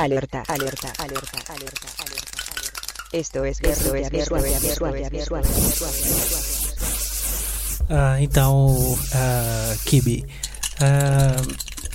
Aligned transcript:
Alerta, 0.00 0.42
alerta, 0.48 0.90
alerta, 0.96 1.38
alerta, 1.52 1.52
alerta, 1.52 1.88
alerta. 1.98 2.38
Esto 3.12 3.44
es, 3.44 3.60
esto 3.60 3.94
es 3.94 4.08
visual, 4.08 4.42
visual, 4.42 4.94
visual, 5.10 5.42
Ah, 7.90 8.16
então, 8.18 8.98
ah, 9.12 9.74
Kibi, 9.84 10.24
ah, 10.80 11.36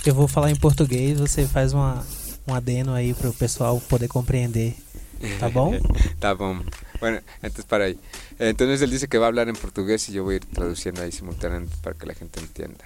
eu 0.04 0.14
vou 0.14 0.28
falar 0.28 0.52
em 0.52 0.56
português, 0.56 1.18
você 1.18 1.48
faz 1.48 1.72
uma, 1.72 2.06
um 2.46 2.54
adeno 2.54 2.94
aí 2.94 3.12
para 3.12 3.28
o 3.28 3.32
pessoal 3.32 3.80
poder 3.80 4.06
compreender, 4.06 4.76
tá 5.40 5.48
bom? 5.48 5.74
Tá 6.20 6.32
bom. 6.32 6.60
Bueno, 7.00 7.20
entonces 7.42 7.64
para 7.64 7.86
ahí. 7.86 7.98
Entonces 8.38 8.82
él 8.82 8.90
dice 8.90 9.08
que 9.08 9.18
va 9.18 9.26
a 9.26 9.28
hablar 9.30 9.48
en 9.48 9.56
portugués 9.56 10.08
y 10.10 10.12
yo 10.12 10.22
voy 10.22 10.34
a 10.34 10.36
ir 10.36 10.44
traduciendo 10.44 11.02
ahí 11.02 11.10
simultáneamente 11.10 11.74
para 11.82 11.96
que 11.96 12.06
la 12.06 12.14
gente 12.14 12.38
entienda. 12.38 12.84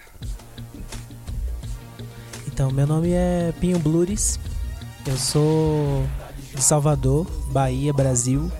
Então, 2.47 2.71
meu 2.71 2.87
nome 2.87 3.13
é 3.13 3.53
Pinho 3.61 3.79
Blures, 3.79 4.39
eu 5.07 5.17
sou 5.17 6.05
de 6.55 6.63
Salvador, 6.63 7.27
Bahia, 7.51 7.93
Brasil. 7.93 8.51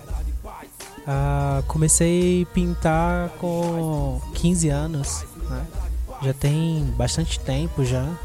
Ah, 1.05 1.63
comecei 1.67 2.43
a 2.43 2.53
pintar 2.53 3.29
com 3.39 4.21
15 4.35 4.69
anos, 4.69 5.25
né? 5.49 5.65
já 6.21 6.33
tem 6.33 6.83
bastante 6.97 7.39
tempo 7.39 7.83
já, 7.83 8.03
né? 8.03 8.17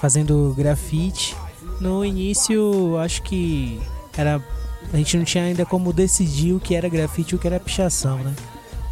fazendo 0.00 0.54
grafite. 0.56 1.36
No 1.80 2.04
início, 2.04 2.96
acho 2.98 3.22
que 3.22 3.80
era 4.16 4.40
a 4.92 4.96
gente 4.96 5.16
não 5.16 5.24
tinha 5.24 5.44
ainda 5.44 5.64
como 5.64 5.92
decidir 5.92 6.52
o 6.52 6.60
que 6.60 6.74
era 6.74 6.88
grafite 6.88 7.34
e 7.34 7.36
o 7.36 7.38
que 7.38 7.46
era 7.46 7.58
pichação, 7.58 8.18
né? 8.18 8.34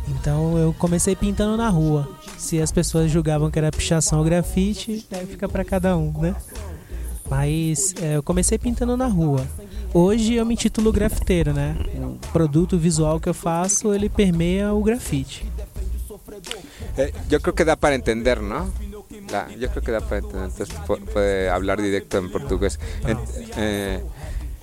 Então 0.09 0.59
eu 0.59 0.73
comecei 0.73 1.15
pintando 1.15 1.57
na 1.57 1.69
rua. 1.69 2.09
Se 2.37 2.61
as 2.61 2.73
pessoas 2.73 3.11
julgavam 3.11 3.51
que 3.51 3.59
era 3.59 3.71
pichação 3.71 4.19
ou 4.19 4.25
grafite, 4.25 5.07
fica 5.29 5.49
para 5.49 5.65
cada 5.65 5.97
um, 5.97 6.13
né? 6.21 6.35
Mas 7.33 7.95
é, 8.03 8.17
eu 8.17 8.23
comecei 8.23 8.59
pintando 8.59 8.95
na 8.95 9.07
rua. 9.07 9.47
Hoje 9.95 10.35
eu 10.35 10.45
me 10.45 10.53
intitulo 10.53 10.93
grafiteiro, 10.93 11.55
né? 11.55 11.75
O 11.97 12.19
produto 12.31 12.77
visual 12.79 13.19
que 13.19 13.29
eu 13.29 13.33
faço, 13.35 13.95
ele 13.95 14.11
permeia 14.11 14.73
o 14.75 14.83
grafite. 14.83 15.47
Eh, 16.99 17.11
yo 17.31 17.41
creo 17.41 17.55
que 17.55 17.65
da 17.65 17.75
para 17.77 17.95
entender, 17.95 18.39
¿no? 18.43 18.71
Da, 19.31 19.49
yo 19.59 19.71
creo 19.71 19.83
que 19.83 19.91
da 19.93 20.01
para 20.03 20.19
entender. 20.19 20.45
Entonces 20.51 20.69
pu- 20.87 21.01
puede 21.13 21.49
hablar 21.49 21.81
directo 21.81 22.19
en 22.19 22.31
portugués. 22.31 22.79
En- 23.07 23.19
eh, 23.57 24.03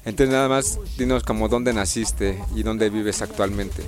entonces 0.05 0.31
nada 0.31 0.47
más 0.47 0.77
dinos 0.95 1.23
como 1.23 1.47
dónde 1.49 1.73
naciste 1.73 2.37
y 2.55 2.61
dónde 2.61 2.91
vives 2.91 3.21
actualmente. 3.23 3.81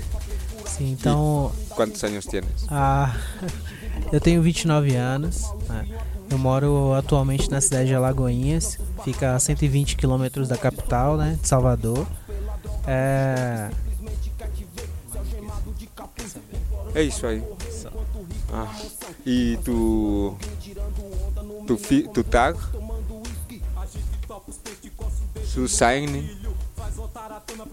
Sim, 0.66 0.96
então 1.00 1.52
¿Cuántos 1.76 2.04
años 2.04 2.26
tienes? 2.26 2.66
Ah, 2.70 3.14
eu 4.12 4.20
tenho 4.20 4.42
29 4.42 4.96
anos. 4.96 5.52
né? 5.70 5.86
Eu 6.32 6.38
moro 6.38 6.94
atualmente 6.94 7.52
na 7.52 7.60
cidade 7.60 7.88
de 7.90 7.96
Alagoinhas, 7.96 8.80
fica 9.04 9.36
a 9.36 9.40
120 9.40 9.98
quilômetros 9.98 10.48
da 10.48 10.58
capital, 10.58 11.18
né, 11.18 11.38
de 11.42 11.48
Salvador. 11.48 12.08
É, 12.88 13.70
É 16.94 17.04
isso 17.04 17.26
aí. 17.26 17.42
Ah, 18.52 18.68
e 19.26 19.58
tu. 19.64 20.36
Tu, 21.66 21.78
fi, 21.78 22.08
tu 22.14 22.24
tag? 22.24 22.58
Su 25.46 25.68
sign? 25.68 26.41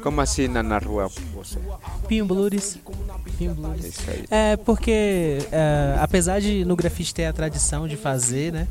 Como 0.03 0.21
assina 0.21 0.63
na 0.63 0.79
rua 0.79 1.09
você? 1.35 1.59
Pinho 2.07 2.27
Blures. 2.27 2.79
Pinho 3.37 3.57
É 3.83 3.87
isso 3.87 4.11
aí. 4.11 4.25
É 4.31 4.57
porque, 4.57 5.39
é, 5.53 5.97
apesar 6.01 6.41
de 6.41 6.65
no 6.65 6.75
grafite 6.77 7.15
ter 7.15 7.27
a 7.27 7.33
tradição 7.33 7.87
de 7.87 7.97
fazer, 7.97 8.53
né? 8.53 8.69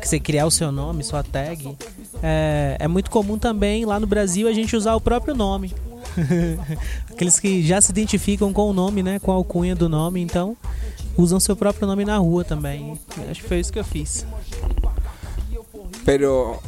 Que 0.00 0.08
você 0.08 0.20
criar 0.20 0.46
o 0.46 0.50
seu 0.50 0.70
nome, 0.70 1.02
sua 1.04 1.22
tag, 1.22 1.76
é, 2.22 2.76
é 2.78 2.88
muito 2.88 3.10
comum 3.10 3.38
também 3.38 3.84
lá 3.84 3.98
no 3.98 4.06
Brasil 4.06 4.48
a 4.48 4.52
gente 4.52 4.76
usar 4.76 4.94
o 4.94 5.00
próprio 5.00 5.34
nome. 5.34 5.74
Aqueles 7.10 7.40
que 7.40 7.66
já 7.66 7.80
se 7.80 7.90
identificam 7.90 8.52
com 8.52 8.70
o 8.70 8.72
nome, 8.72 9.02
né? 9.02 9.18
Com 9.18 9.32
a 9.32 9.34
alcunha 9.34 9.74
do 9.74 9.88
nome, 9.88 10.20
então 10.20 10.56
usam 11.16 11.38
seu 11.40 11.56
próprio 11.56 11.86
nome 11.86 12.04
na 12.04 12.16
rua 12.18 12.44
também. 12.44 12.98
Acho 13.30 13.42
que 13.42 13.48
foi 13.48 13.60
isso 13.60 13.72
que 13.72 13.78
eu 13.78 13.84
fiz. 13.84 14.26
Pero. 16.04 16.60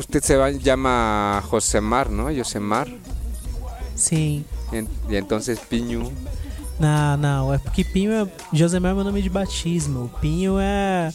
Usted 0.00 0.22
se 0.22 0.58
llama 0.60 1.42
Josemar, 1.50 2.08
¿no? 2.10 2.34
Josemar. 2.34 2.88
Sim. 3.94 4.44
En- 4.72 4.88
Y 5.08 5.16
entonces 5.16 5.58
Piñu. 5.60 6.10
Não, 6.78 7.16
não, 7.18 7.52
é 7.52 7.58
porque 7.58 7.84
Pinho 7.84 8.10
é. 8.12 8.26
Josemar 8.52 8.92
é 8.92 8.94
meu 8.94 9.04
nome 9.04 9.20
de 9.20 9.28
batismo. 9.28 10.10
Pinho 10.20 10.56
é 10.58 11.12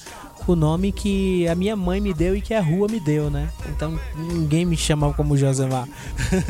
o 0.48 0.56
nome 0.56 0.92
que 0.92 1.48
a 1.48 1.56
minha 1.56 1.76
mãe 1.76 2.00
me 2.00 2.14
deu 2.14 2.36
e 2.36 2.42
que 2.42 2.54
a 2.54 2.62
rua 2.62 2.88
me 2.88 3.00
deu, 3.00 3.32
né? 3.32 3.50
Então 3.70 4.00
ninguém 4.16 4.64
me 4.66 4.78
chamava 4.78 5.14
como 5.16 5.36
Josemar. 5.36 5.88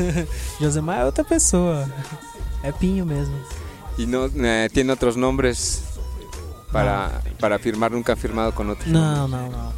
Josemar 0.60 1.00
é 1.00 1.04
outra 1.06 1.24
pessoa. 1.24 1.88
É 2.62 2.70
Pinho 2.70 3.06
mesmo. 3.06 3.34
Y 3.96 4.06
no 4.06 4.26
eh, 4.26 4.68
tiene 4.70 4.92
otros 4.92 5.16
nombres 5.16 5.82
para, 6.70 7.22
para 7.40 7.58
firmar, 7.58 7.90
nunca 7.90 8.14
firmado 8.14 8.48
otros 8.50 8.66
nombres. 8.66 8.92
Não, 8.92 9.26
não, 9.26 9.48
não. 9.50 9.72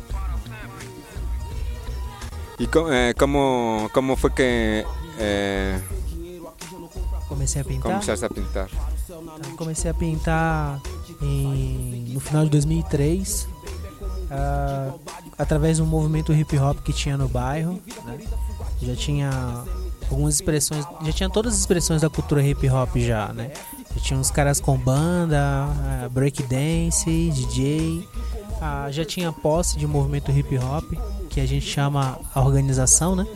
¿Y 2.58 2.66
co- 2.66 2.92
eh, 2.92 3.14
cómo, 3.16 3.88
cómo 3.92 4.16
fue 4.16 4.32
que 4.34 4.84
eh, 5.19 5.80
Comecei 7.28 7.60
a 7.62 7.64
pintar. 7.64 7.92
a 8.00 8.28
pintar? 8.28 8.69
Então, 9.38 9.56
comecei 9.56 9.91
a 9.91 9.94
pintar 9.94 10.80
em- 11.22 12.10
no 12.12 12.20
final 12.20 12.44
de 12.44 12.50
2003, 12.50 13.47
ah, 14.30 14.92
através 15.38 15.76
de 15.76 15.82
um 15.82 15.86
movimento 15.86 16.32
hip 16.32 16.58
hop 16.58 16.78
que 16.82 16.92
tinha 16.92 17.16
no 17.16 17.28
bairro. 17.28 17.80
né? 18.04 18.18
Já 18.82 18.97
tinha 18.97 19.30
algumas 20.10 20.34
expressões, 20.34 20.84
já 21.02 21.12
tinha 21.12 21.30
todas 21.30 21.52
as 21.54 21.60
expressões 21.60 22.00
da 22.02 22.08
cultura 22.10 22.42
hip 22.42 22.68
hop 22.70 22.97
já, 22.97 23.32
né? 23.32 23.52
Já 23.94 24.02
tinha 24.02 24.18
uns 24.18 24.30
caras 24.30 24.58
com 24.60 24.76
banda, 24.76 25.38
ah, 25.44 26.08
breakdance, 26.10 27.30
DJ, 27.30 28.08
ah, 28.60 28.88
já 28.91 29.04
tinha 29.04 29.30
posse 29.32 29.78
de 29.78 29.86
movimento 29.86 30.30
hip 30.32 30.56
hop 30.58 30.92
que 31.28 31.41
a 31.41 31.47
gente 31.47 31.66
chama 31.66 32.19
a 32.34 32.41
organização, 32.41 33.15
né? 33.15 33.27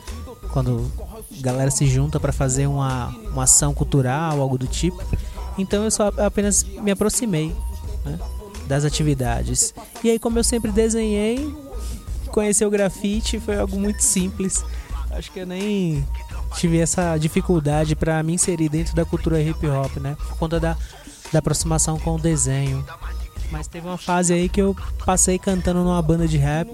Quando 0.53 0.91
a 1.39 1.43
galera 1.43 1.71
se 1.71 1.87
junta 1.87 2.19
para 2.19 2.33
fazer 2.33 2.67
uma, 2.67 3.09
uma 3.31 3.45
ação 3.45 3.73
cultural, 3.73 4.41
algo 4.41 4.59
do 4.59 4.67
tipo. 4.67 5.03
Então 5.59 5.85
eu 5.85 5.91
só 5.91 6.09
apenas 6.19 6.63
me 6.65 6.91
aproximei 6.91 7.55
né, 8.05 8.19
das 8.67 8.85
atividades. 8.85 9.75
E 10.03 10.11
aí, 10.11 10.19
como 10.19 10.39
eu 10.39 10.45
sempre 10.45 10.71
desenhei, 10.71 11.55
conhecer 12.29 12.65
o 12.65 12.71
grafite 12.71 13.39
foi 13.39 13.57
algo 13.57 13.79
muito 13.79 14.03
simples. 14.03 14.65
Acho 15.11 15.31
que 15.31 15.41
eu 15.41 15.47
nem 15.47 16.07
tive 16.57 16.79
essa 16.79 17.17
dificuldade 17.19 17.95
para 17.95 18.23
me 18.23 18.35
inserir 18.35 18.69
dentro 18.69 18.95
da 18.95 19.05
cultura 19.05 19.41
hip 19.41 19.67
hop, 19.67 19.97
né? 19.99 20.17
Por 20.17 20.39
conta 20.39 20.59
da, 20.59 20.77
da 21.33 21.39
aproximação 21.39 21.99
com 21.99 22.17
o 22.17 22.19
desenho. 22.19 22.85
Mas 23.51 23.67
teve 23.67 23.87
uma 23.87 23.99
fase 23.99 24.33
aí 24.33 24.49
que 24.49 24.61
eu 24.61 24.75
passei 25.05 25.39
cantando 25.39 25.85
numa 25.85 26.01
banda 26.01 26.27
de 26.27 26.39
rap. 26.39 26.71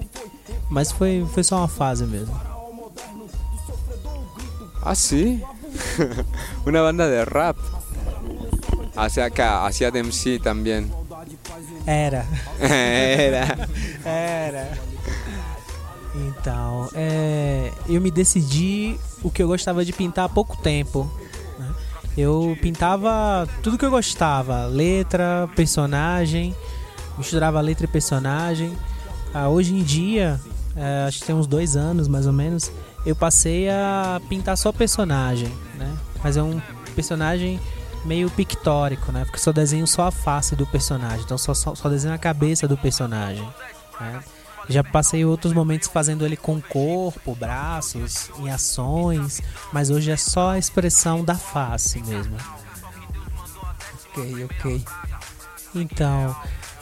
Mas 0.71 0.93
foi, 0.93 1.27
foi 1.33 1.43
só 1.45 1.59
uma 1.59 1.69
fase 1.69 2.05
mesmo. 2.05 2.39
Ah, 4.83 4.95
sí. 4.95 5.43
Una 6.67 6.83
banda 6.83 7.09
de 7.09 7.25
rap. 7.25 7.57
Hacía 8.97 9.91
de 9.91 10.01
MC 10.01 10.39
también. 10.41 10.91
Era. 11.87 12.27
Era. 12.61 13.69
Era. 14.05 14.79
Então, 16.15 16.89
é, 16.95 17.71
eu 17.89 18.01
me 18.01 18.11
decidi 18.11 18.99
o 19.23 19.31
que 19.31 19.43
eu 19.43 19.49
gostava 19.49 19.85
de 19.85 19.93
pintar 19.93 20.25
há 20.25 20.29
pouco 20.29 20.57
tempo. 20.57 21.09
né? 21.59 21.71
Eu 22.17 22.59
pintava 22.61 23.47
tudo 23.63 23.79
que 23.79 23.85
eu 23.85 23.91
gostava: 23.91 24.67
letra, 24.67 25.49
personagem, 25.55 26.55
misturava 27.17 27.61
letra 27.61 27.85
e 27.85 27.89
personagem. 27.89 28.77
Ah, 29.35 29.49
hoje 29.49 29.75
em 29.75 29.83
dia, 29.83 30.41
é, 30.77 31.05
acho 31.07 31.21
que 31.21 31.27
tem 31.27 31.35
uns 31.35 31.47
dois 31.47 31.77
anos 31.77 32.09
mais 32.09 32.27
ou 32.27 32.33
menos, 32.33 32.71
eu 33.05 33.15
passei 33.15 33.69
a 33.69 34.21
pintar 34.29 34.57
só 34.57 34.73
personagem, 34.73 35.53
né? 35.77 35.97
Mas 36.23 36.37
é 36.37 36.43
um 36.43 36.61
personagem 36.95 37.61
meio 38.05 38.31
pictórico, 38.31 39.13
né? 39.13 39.25
Porque 39.25 39.39
só 39.39 39.53
desenho 39.53 39.87
só 39.87 40.07
a 40.07 40.11
face 40.11 40.57
do 40.57 40.67
personagem, 40.67 41.21
então 41.25 41.39
só, 41.39 41.55
só, 41.55 41.75
só 41.75 41.89
desenho 41.89 42.15
a 42.15 42.19
cabeça 42.19 42.67
do 42.67 42.77
personagem. 42.77 43.47
né? 44.01 44.21
Já 44.69 44.85
passei 44.85 45.25
outros 45.25 45.53
momentos 45.55 45.89
fazendo 45.89 46.27
ele 46.27 46.37
com 46.37 46.61
corpo, 46.61 47.35
braços, 47.35 48.31
em 48.39 48.51
ações, 48.51 49.41
mas 49.73 49.89
hoje 49.89 50.11
é 50.11 50.17
só 50.17 50.51
a 50.51 50.59
expressão 50.59 51.25
da 51.25 51.35
face 51.35 52.03
mesmo. 52.03 52.37
Ok, 54.11 54.45
ok. 54.45 54.85
Então, 55.75 56.37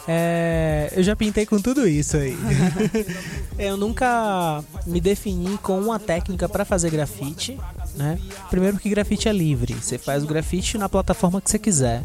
é, 0.07 0.91
eu 0.95 1.03
já 1.03 1.15
pintei 1.15 1.45
com 1.45 1.59
tudo 1.59 1.85
isso 1.87 2.15
aí. 2.15 2.37
eu 3.59 3.75
nunca 3.75 4.63
me 4.85 5.01
defini 5.01 5.57
com 5.57 5.79
uma 5.79 5.99
técnica 5.99 6.47
para 6.47 6.63
fazer 6.63 6.89
grafite, 6.89 7.57
né? 7.95 8.17
Primeiro 8.49 8.77
que 8.77 8.89
grafite 8.89 9.27
é 9.27 9.33
livre, 9.33 9.73
você 9.73 9.97
faz 9.97 10.23
o 10.23 10.27
grafite 10.27 10.77
na 10.77 10.87
plataforma 10.87 11.41
que 11.41 11.51
você 11.51 11.59
quiser. 11.59 12.03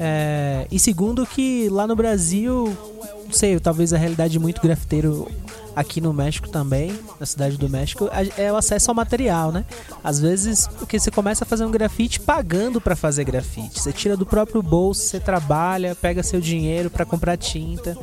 É, 0.00 0.66
e 0.70 0.78
segundo 0.78 1.26
que 1.26 1.68
lá 1.68 1.86
no 1.86 1.94
Brasil, 1.94 2.76
não 3.24 3.32
sei, 3.32 3.60
talvez 3.60 3.92
a 3.92 3.98
realidade 3.98 4.32
de 4.32 4.38
muito 4.38 4.62
grafiteiro 4.62 5.30
aqui 5.76 6.00
no 6.00 6.12
México 6.14 6.48
também, 6.48 6.98
na 7.20 7.26
cidade 7.26 7.58
do 7.58 7.68
México, 7.68 8.08
é 8.38 8.50
o 8.50 8.56
acesso 8.56 8.90
ao 8.90 8.94
material, 8.94 9.52
né? 9.52 9.62
Às 10.02 10.18
vezes, 10.18 10.66
porque 10.78 10.98
você 10.98 11.10
começa 11.10 11.44
a 11.44 11.46
fazer 11.46 11.66
um 11.66 11.70
grafite 11.70 12.18
pagando 12.18 12.80
para 12.80 12.96
fazer 12.96 13.24
grafite. 13.24 13.78
Você 13.78 13.92
tira 13.92 14.16
do 14.16 14.24
próprio 14.24 14.62
bolso, 14.62 15.02
você 15.02 15.20
trabalha, 15.20 15.94
pega 15.94 16.22
seu 16.22 16.40
dinheiro 16.40 16.88
para 16.88 17.04
comprar 17.04 17.36
tinta. 17.36 17.96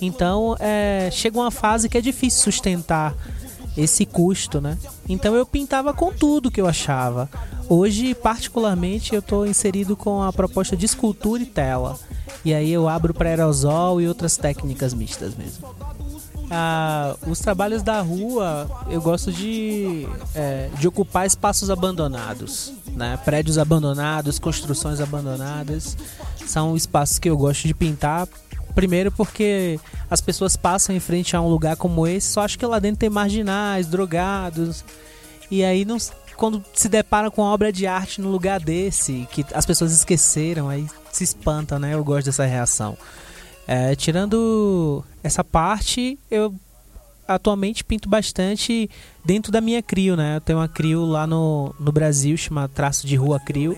Então, 0.00 0.54
é, 0.60 1.08
chega 1.10 1.38
uma 1.38 1.50
fase 1.50 1.88
que 1.88 1.96
é 1.96 2.02
difícil 2.02 2.42
sustentar 2.42 3.14
esse 3.76 4.04
custo, 4.04 4.60
né? 4.60 4.76
Então 5.08 5.34
eu 5.34 5.46
pintava 5.46 5.92
com 5.94 6.12
tudo 6.12 6.50
que 6.50 6.60
eu 6.60 6.66
achava. 6.66 7.28
Hoje, 7.68 8.14
particularmente, 8.14 9.14
eu 9.14 9.20
estou 9.20 9.46
inserido 9.46 9.96
com 9.96 10.22
a 10.22 10.32
proposta 10.32 10.76
de 10.76 10.86
escultura 10.86 11.42
e 11.42 11.46
tela. 11.46 11.98
E 12.44 12.54
aí 12.54 12.72
eu 12.72 12.88
abro 12.88 13.12
para 13.12 13.28
aerosol 13.28 14.00
e 14.00 14.08
outras 14.08 14.36
técnicas 14.36 14.94
mistas 14.94 15.34
mesmo. 15.34 15.68
Ah, 16.50 17.16
os 17.26 17.40
trabalhos 17.40 17.82
da 17.82 18.00
rua, 18.00 18.68
eu 18.88 19.00
gosto 19.00 19.32
de, 19.32 20.06
é, 20.34 20.68
de 20.78 20.86
ocupar 20.86 21.26
espaços 21.26 21.70
abandonados, 21.70 22.72
né? 22.92 23.18
prédios 23.24 23.58
abandonados, 23.58 24.38
construções 24.38 25.00
abandonadas. 25.00 25.96
São 26.46 26.76
espaços 26.76 27.18
que 27.18 27.28
eu 27.28 27.36
gosto 27.36 27.66
de 27.66 27.74
pintar. 27.74 28.28
Primeiro 28.74 29.10
porque 29.10 29.80
as 30.10 30.20
pessoas 30.20 30.54
passam 30.56 30.94
em 30.94 31.00
frente 31.00 31.34
a 31.34 31.40
um 31.40 31.48
lugar 31.48 31.76
como 31.76 32.06
esse, 32.06 32.28
só 32.28 32.42
acho 32.42 32.58
que 32.58 32.66
lá 32.66 32.78
dentro 32.78 32.98
tem 32.98 33.10
marginais, 33.10 33.86
drogados. 33.86 34.84
E 35.50 35.64
aí 35.64 35.84
não, 35.84 35.96
quando 36.36 36.62
se 36.74 36.88
depara 36.88 37.30
com 37.30 37.42
uma 37.42 37.52
obra 37.52 37.72
de 37.72 37.86
arte 37.86 38.20
no 38.20 38.30
lugar 38.30 38.60
desse, 38.60 39.26
que 39.32 39.44
as 39.52 39.64
pessoas 39.64 39.92
esqueceram, 39.92 40.68
aí 40.68 40.86
se 41.10 41.24
espantam, 41.24 41.78
né? 41.78 41.94
Eu 41.94 42.04
gosto 42.04 42.26
dessa 42.26 42.44
reação. 42.44 42.96
É, 43.66 43.94
tirando 43.96 45.04
essa 45.22 45.42
parte, 45.42 46.18
eu 46.30 46.54
atualmente 47.26 47.82
pinto 47.82 48.08
bastante 48.08 48.88
dentro 49.24 49.50
da 49.50 49.60
minha 49.60 49.82
crio, 49.82 50.16
né? 50.16 50.36
Eu 50.36 50.40
tenho 50.40 50.58
uma 50.58 50.68
crio 50.68 51.04
lá 51.04 51.26
no, 51.26 51.74
no 51.78 51.90
Brasil, 51.90 52.36
chama 52.36 52.68
Traço 52.68 53.06
de 53.06 53.16
Rua 53.16 53.40
Crio. 53.40 53.76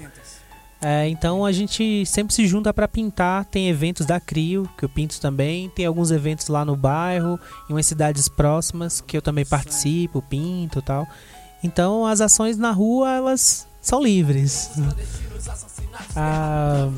É, 0.81 1.09
então 1.09 1.45
a 1.45 1.51
gente 1.51 2.07
sempre 2.07 2.33
se 2.33 2.47
junta 2.47 2.73
para 2.73 2.87
pintar. 2.87 3.45
Tem 3.47 3.69
eventos 3.69 4.07
da 4.07 4.21
Crio, 4.21 4.69
que 4.79 4.85
eu 4.85 4.89
pinto 4.89 5.21
também. 5.21 5.69
Tem 5.71 5.85
alguns 5.85 6.11
eventos 6.11 6.47
lá 6.49 6.65
no 6.65 6.77
bairro, 6.77 7.39
em 7.69 7.73
umas 7.73 7.87
cidades 7.87 8.29
próximas, 8.29 9.01
que 9.01 9.17
eu 9.17 9.23
também 9.23 9.45
participo, 9.45 10.23
pinto 10.23 10.81
tal. 10.81 11.07
Então 11.63 12.07
as 12.07 12.21
ações 12.21 12.57
na 12.57 12.71
rua, 12.71 13.11
elas 13.11 13.67
são 13.81 14.01
livres. 14.01 14.71
Ah, 16.15 16.89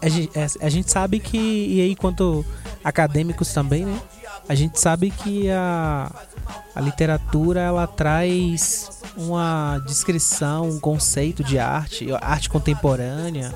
a 0.00 0.08
gente, 0.08 0.38
é, 0.38 0.46
a 0.60 0.68
gente 0.68 0.90
sabe 0.90 1.20
que, 1.20 1.36
e 1.36 1.80
aí 1.80 1.96
quanto 1.96 2.44
acadêmicos 2.82 3.52
também, 3.52 3.84
né? 3.84 4.00
A 4.48 4.54
gente 4.54 4.78
sabe 4.78 5.10
que 5.10 5.50
a, 5.50 6.10
a 6.74 6.80
literatura 6.80 7.60
ela 7.60 7.86
traz 7.86 9.02
uma 9.16 9.82
descrição, 9.86 10.68
um 10.68 10.78
conceito 10.78 11.42
de 11.42 11.58
arte, 11.58 12.06
arte 12.20 12.48
contemporânea. 12.48 13.52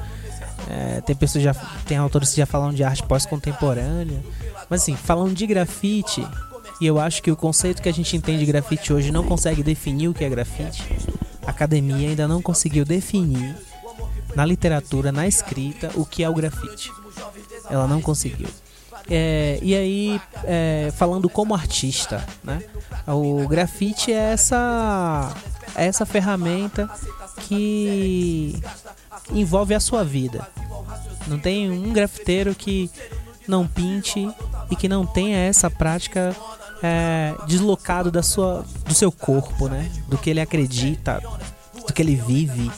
É, 0.68 1.00
tem 1.00 1.14
pessoas 1.14 1.44
já, 1.44 1.54
tem 1.86 1.96
autores 1.96 2.30
que 2.30 2.38
já 2.38 2.46
falam 2.46 2.72
de 2.72 2.82
arte 2.82 3.04
pós-contemporânea. 3.04 4.20
Mas 4.68 4.82
assim, 4.82 4.96
falando 4.96 5.32
de 5.32 5.46
grafite, 5.46 6.26
e 6.80 6.86
eu 6.86 6.98
acho 6.98 7.22
que 7.22 7.30
o 7.30 7.36
conceito 7.36 7.80
que 7.82 7.88
a 7.88 7.92
gente 7.92 8.16
entende 8.16 8.40
de 8.40 8.46
grafite 8.46 8.92
hoje 8.92 9.12
não 9.12 9.24
consegue 9.24 9.62
definir 9.62 10.08
o 10.08 10.14
que 10.14 10.24
é 10.24 10.28
grafite. 10.28 10.82
A 11.46 11.50
academia 11.50 12.08
ainda 12.08 12.26
não 12.26 12.42
conseguiu 12.42 12.84
definir 12.84 13.54
na 14.34 14.44
literatura, 14.44 15.10
na 15.12 15.26
escrita, 15.26 15.90
o 15.94 16.04
que 16.04 16.22
é 16.22 16.28
o 16.28 16.34
grafite. 16.34 16.92
Ela 17.68 17.86
não 17.86 18.00
conseguiu. 18.00 18.48
É, 19.08 19.58
e 19.62 19.74
aí, 19.74 20.20
é, 20.44 20.92
falando 20.96 21.28
como 21.28 21.54
artista, 21.54 22.24
né? 22.44 22.62
O 23.06 23.46
grafite 23.48 24.12
é 24.12 24.32
essa, 24.32 25.34
é 25.74 25.86
essa 25.86 26.06
ferramenta 26.06 26.88
que 27.48 28.60
envolve 29.32 29.74
a 29.74 29.80
sua 29.80 30.04
vida. 30.04 30.46
Não 31.26 31.38
tem 31.38 31.70
um 31.70 31.92
grafiteiro 31.92 32.54
que 32.54 32.90
não 33.48 33.66
pinte 33.66 34.28
e 34.70 34.76
que 34.76 34.88
não 34.88 35.04
tenha 35.04 35.38
essa 35.38 35.68
prática 35.70 36.34
é, 36.82 37.34
deslocado 37.46 38.10
da 38.10 38.22
sua, 38.22 38.64
do 38.86 38.94
seu 38.94 39.10
corpo, 39.10 39.68
né? 39.68 39.90
Do 40.08 40.18
que 40.18 40.30
ele 40.30 40.40
acredita, 40.40 41.20
do 41.86 41.92
que 41.92 42.02
ele 42.02 42.16
vive. 42.16 42.70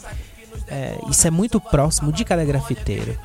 É, 0.73 0.99
isso 1.11 1.29
é 1.29 1.31
muito 1.31 1.61
próximo 1.61 2.11
de 2.11 2.25
cada 2.25 2.43
grafiteiro. 2.47 3.19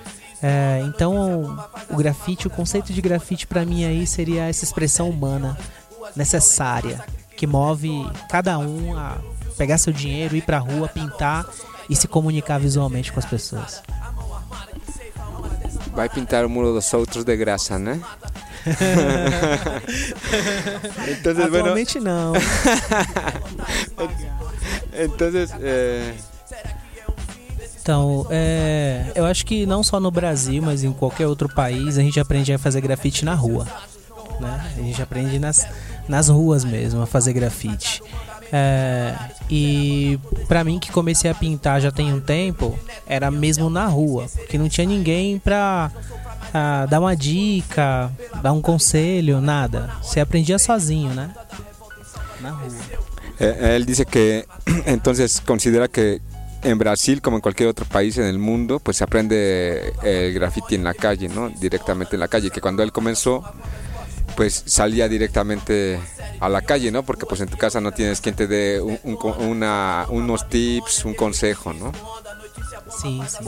É, 0.44 0.83
então, 0.85 1.57
o 1.89 1.95
grafite, 1.95 2.45
o 2.45 2.49
conceito 2.49 2.91
de 2.91 3.01
grafite 3.01 3.47
para 3.47 3.63
mim 3.63 3.85
aí 3.85 4.05
seria 4.05 4.49
essa 4.49 4.65
expressão 4.65 5.09
humana 5.09 5.57
necessária 6.13 7.01
que 7.38 7.47
move 7.47 7.89
cada 8.29 8.59
um 8.59 8.97
a 8.97 9.17
pegar 9.57 9.77
seu 9.77 9.94
dinheiro, 9.94 10.35
ir 10.35 10.41
pra 10.41 10.57
rua, 10.57 10.89
pintar 10.89 11.45
e 11.89 11.95
se 11.95 12.05
comunicar 12.05 12.59
visualmente 12.59 13.13
com 13.13 13.19
as 13.19 13.25
pessoas. 13.25 13.81
Vai 15.94 16.09
pintar 16.09 16.45
o 16.45 16.49
muro 16.49 16.73
dos 16.73 16.94
outros 16.94 17.23
de 17.23 17.38
graça, 17.38 17.79
né? 17.79 18.01
Entonces, 21.07 21.45
Atualmente 21.45 21.97
bueno... 22.01 22.33
não. 22.33 22.41
Entonces, 24.94 25.49
eh... 25.61 26.13
Então, 27.87 28.27
é, 28.29 29.13
eu 29.15 29.23
acho 29.23 29.45
que 29.45 29.65
não 29.65 29.81
só 29.81 29.97
no 29.97 30.11
Brasil, 30.11 30.61
mas 30.61 30.83
em 30.83 30.91
qualquer 30.91 31.25
outro 31.25 31.47
país, 31.47 31.97
a 31.97 32.01
gente 32.01 32.19
aprende 32.19 32.51
a 32.51 32.59
fazer 32.59 32.81
grafite 32.81 33.23
na 33.23 33.33
rua. 33.33 33.65
Né? 34.41 34.73
A 34.77 34.81
gente 34.81 35.01
aprende 35.01 35.39
nas, 35.39 35.65
nas 36.05 36.27
ruas 36.27 36.65
mesmo 36.65 37.01
a 37.01 37.07
fazer 37.07 37.31
grafite. 37.31 38.03
É, 38.51 39.15
e 39.49 40.19
para 40.49 40.65
mim 40.65 40.79
que 40.79 40.91
comecei 40.91 41.31
a 41.31 41.33
pintar 41.33 41.79
já 41.79 41.89
tem 41.89 42.11
um 42.11 42.19
tempo, 42.19 42.77
era 43.05 43.31
mesmo 43.31 43.69
na 43.69 43.85
rua, 43.85 44.25
porque 44.35 44.57
não 44.57 44.67
tinha 44.67 44.85
ninguém 44.85 45.39
pra 45.39 45.89
uh, 45.89 46.89
dar 46.89 46.99
uma 46.99 47.15
dica, 47.15 48.11
dar 48.43 48.51
um 48.51 48.61
conselho, 48.61 49.39
nada. 49.39 49.91
Você 50.03 50.19
aprendia 50.19 50.59
sozinho, 50.59 51.13
né? 51.13 51.31
Na 52.41 52.49
rua. 52.49 52.67
Eh, 53.39 53.75
él 53.75 53.85
dice 53.85 54.05
que 54.05 54.45
entonces 54.85 55.39
considera 55.39 55.87
que 55.87 56.19
en 56.63 56.77
Brasil, 56.77 57.21
como 57.21 57.38
en 57.38 57.42
cualquier 57.42 57.69
otro 57.69 57.86
país 57.86 58.18
en 58.18 58.25
el 58.25 58.39
mundo, 58.39 58.80
pues 58.80 58.98
se 58.98 59.04
aprende 59.04 59.94
el 60.04 60.33
graffiti 60.33 60.75
en 60.75 60.83
la 60.83 60.94
calle, 60.94 61.30
¿no? 61.30 61.50
Directamente 61.50 62.15
en 62.15 62.19
la 62.19 62.27
calle, 62.27 62.50
que 62.50 62.62
cuando 62.62 62.83
él 62.83 62.92
comenzó, 62.92 63.44
pues 64.36 64.63
salía 64.65 65.07
directamente 65.07 66.00
a 66.39 66.50
la 66.50 66.62
calle, 66.62 66.92
¿no? 66.92 67.04
Porque 67.04 67.25
pues 67.25 67.42
en 67.42 67.50
tu 67.50 67.57
casa 67.57 67.81
no 67.81 67.92
tienes 67.92 68.21
quien 68.21 68.36
te 68.36 68.48
dé 68.48 68.80
un, 68.81 68.99
un, 69.04 69.18
una, 69.40 70.06
unos 70.09 70.47
tips, 70.49 71.06
un 71.06 71.14
consejo, 71.14 71.73
¿no? 71.73 71.92
Sí, 73.02 73.21
sí. 73.28 73.45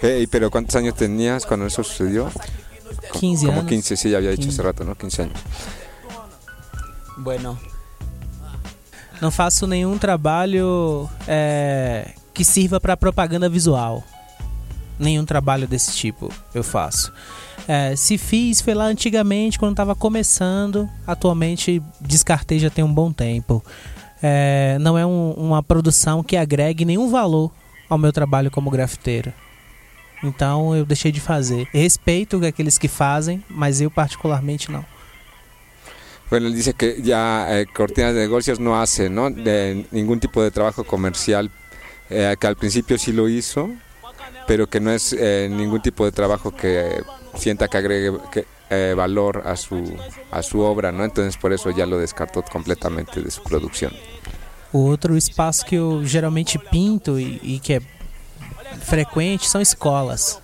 Hey, 0.00 0.26
pero 0.30 0.50
¿cuántos 0.50 0.76
años 0.76 0.94
tenías 0.94 1.46
cuando 1.46 1.66
eso 1.66 1.82
sucedió? 1.84 2.30
15 3.12 3.46
como 3.46 3.58
años. 3.58 3.68
15, 3.68 3.96
sí, 3.96 4.10
ya 4.10 4.18
había 4.18 4.30
dicho 4.30 4.48
hace 4.48 4.62
rato, 4.62 4.84
¿no? 4.84 4.94
15 4.94 5.22
años. 5.22 5.40
Bueno, 7.18 7.58
não 9.22 9.30
faço 9.30 9.68
nenhum 9.68 9.96
trabalho 9.96 11.08
é, 11.28 12.10
que 12.34 12.42
sirva 12.42 12.80
para 12.80 12.96
propaganda 12.96 13.48
visual. 13.48 14.02
Nenhum 14.98 15.24
trabalho 15.24 15.68
desse 15.68 15.94
tipo 15.96 16.28
eu 16.52 16.64
faço. 16.64 17.12
É, 17.68 17.94
se 17.94 18.18
fiz, 18.18 18.60
foi 18.60 18.74
lá 18.74 18.86
antigamente, 18.86 19.60
quando 19.60 19.74
estava 19.74 19.94
começando. 19.94 20.88
Atualmente 21.06 21.80
descartei 22.00 22.58
já 22.58 22.68
tem 22.68 22.82
um 22.82 22.92
bom 22.92 23.12
tempo. 23.12 23.64
É, 24.20 24.76
não 24.80 24.98
é 24.98 25.06
um, 25.06 25.30
uma 25.34 25.62
produção 25.62 26.24
que 26.24 26.36
agregue 26.36 26.84
nenhum 26.84 27.08
valor 27.08 27.52
ao 27.88 27.96
meu 27.96 28.12
trabalho 28.12 28.50
como 28.50 28.70
grafiteiro. 28.70 29.32
Então 30.24 30.74
eu 30.74 30.84
deixei 30.84 31.12
de 31.12 31.20
fazer. 31.20 31.68
Respeito 31.72 32.44
aqueles 32.44 32.76
que 32.76 32.88
fazem, 32.88 33.40
mas 33.48 33.80
eu 33.80 33.88
particularmente 33.88 34.68
não. 34.68 34.84
Bueno, 36.32 36.46
él 36.46 36.54
dice 36.54 36.72
que 36.72 37.02
ya 37.02 37.46
eh, 37.60 37.66
Cortinas 37.66 38.14
de 38.14 38.20
Negocios 38.20 38.58
no 38.58 38.80
hace 38.80 39.10
¿no? 39.10 39.28
De 39.28 39.84
ningún 39.90 40.18
tipo 40.18 40.42
de 40.42 40.50
trabajo 40.50 40.82
comercial, 40.82 41.50
eh, 42.08 42.34
que 42.40 42.46
al 42.46 42.56
principio 42.56 42.96
sí 42.96 43.12
lo 43.12 43.28
hizo, 43.28 43.68
pero 44.46 44.66
que 44.66 44.80
no 44.80 44.90
es 44.90 45.12
eh, 45.12 45.48
ningún 45.50 45.82
tipo 45.82 46.06
de 46.06 46.12
trabajo 46.12 46.50
que 46.50 47.02
sienta 47.34 47.68
que 47.68 47.76
agregue 47.76 48.12
que, 48.32 48.46
eh, 48.70 48.94
valor 48.96 49.42
a 49.44 49.56
su, 49.56 49.94
a 50.30 50.42
su 50.42 50.60
obra, 50.60 50.90
¿no? 50.90 51.04
Entonces 51.04 51.36
por 51.36 51.52
eso 51.52 51.68
ya 51.68 51.84
lo 51.84 51.98
descartó 51.98 52.40
completamente 52.40 53.20
de 53.20 53.30
su 53.30 53.42
producción. 53.42 53.92
Outro 54.72 55.18
espaço 55.18 55.66
que 55.66 55.76
eu 55.76 56.02
geralmente 56.02 56.58
pinto 56.58 57.18
e, 57.18 57.38
e 57.42 57.60
que 57.60 57.74
é 57.74 57.80
frequente 58.80 59.46
são 59.46 59.60
escolas. 59.60 60.40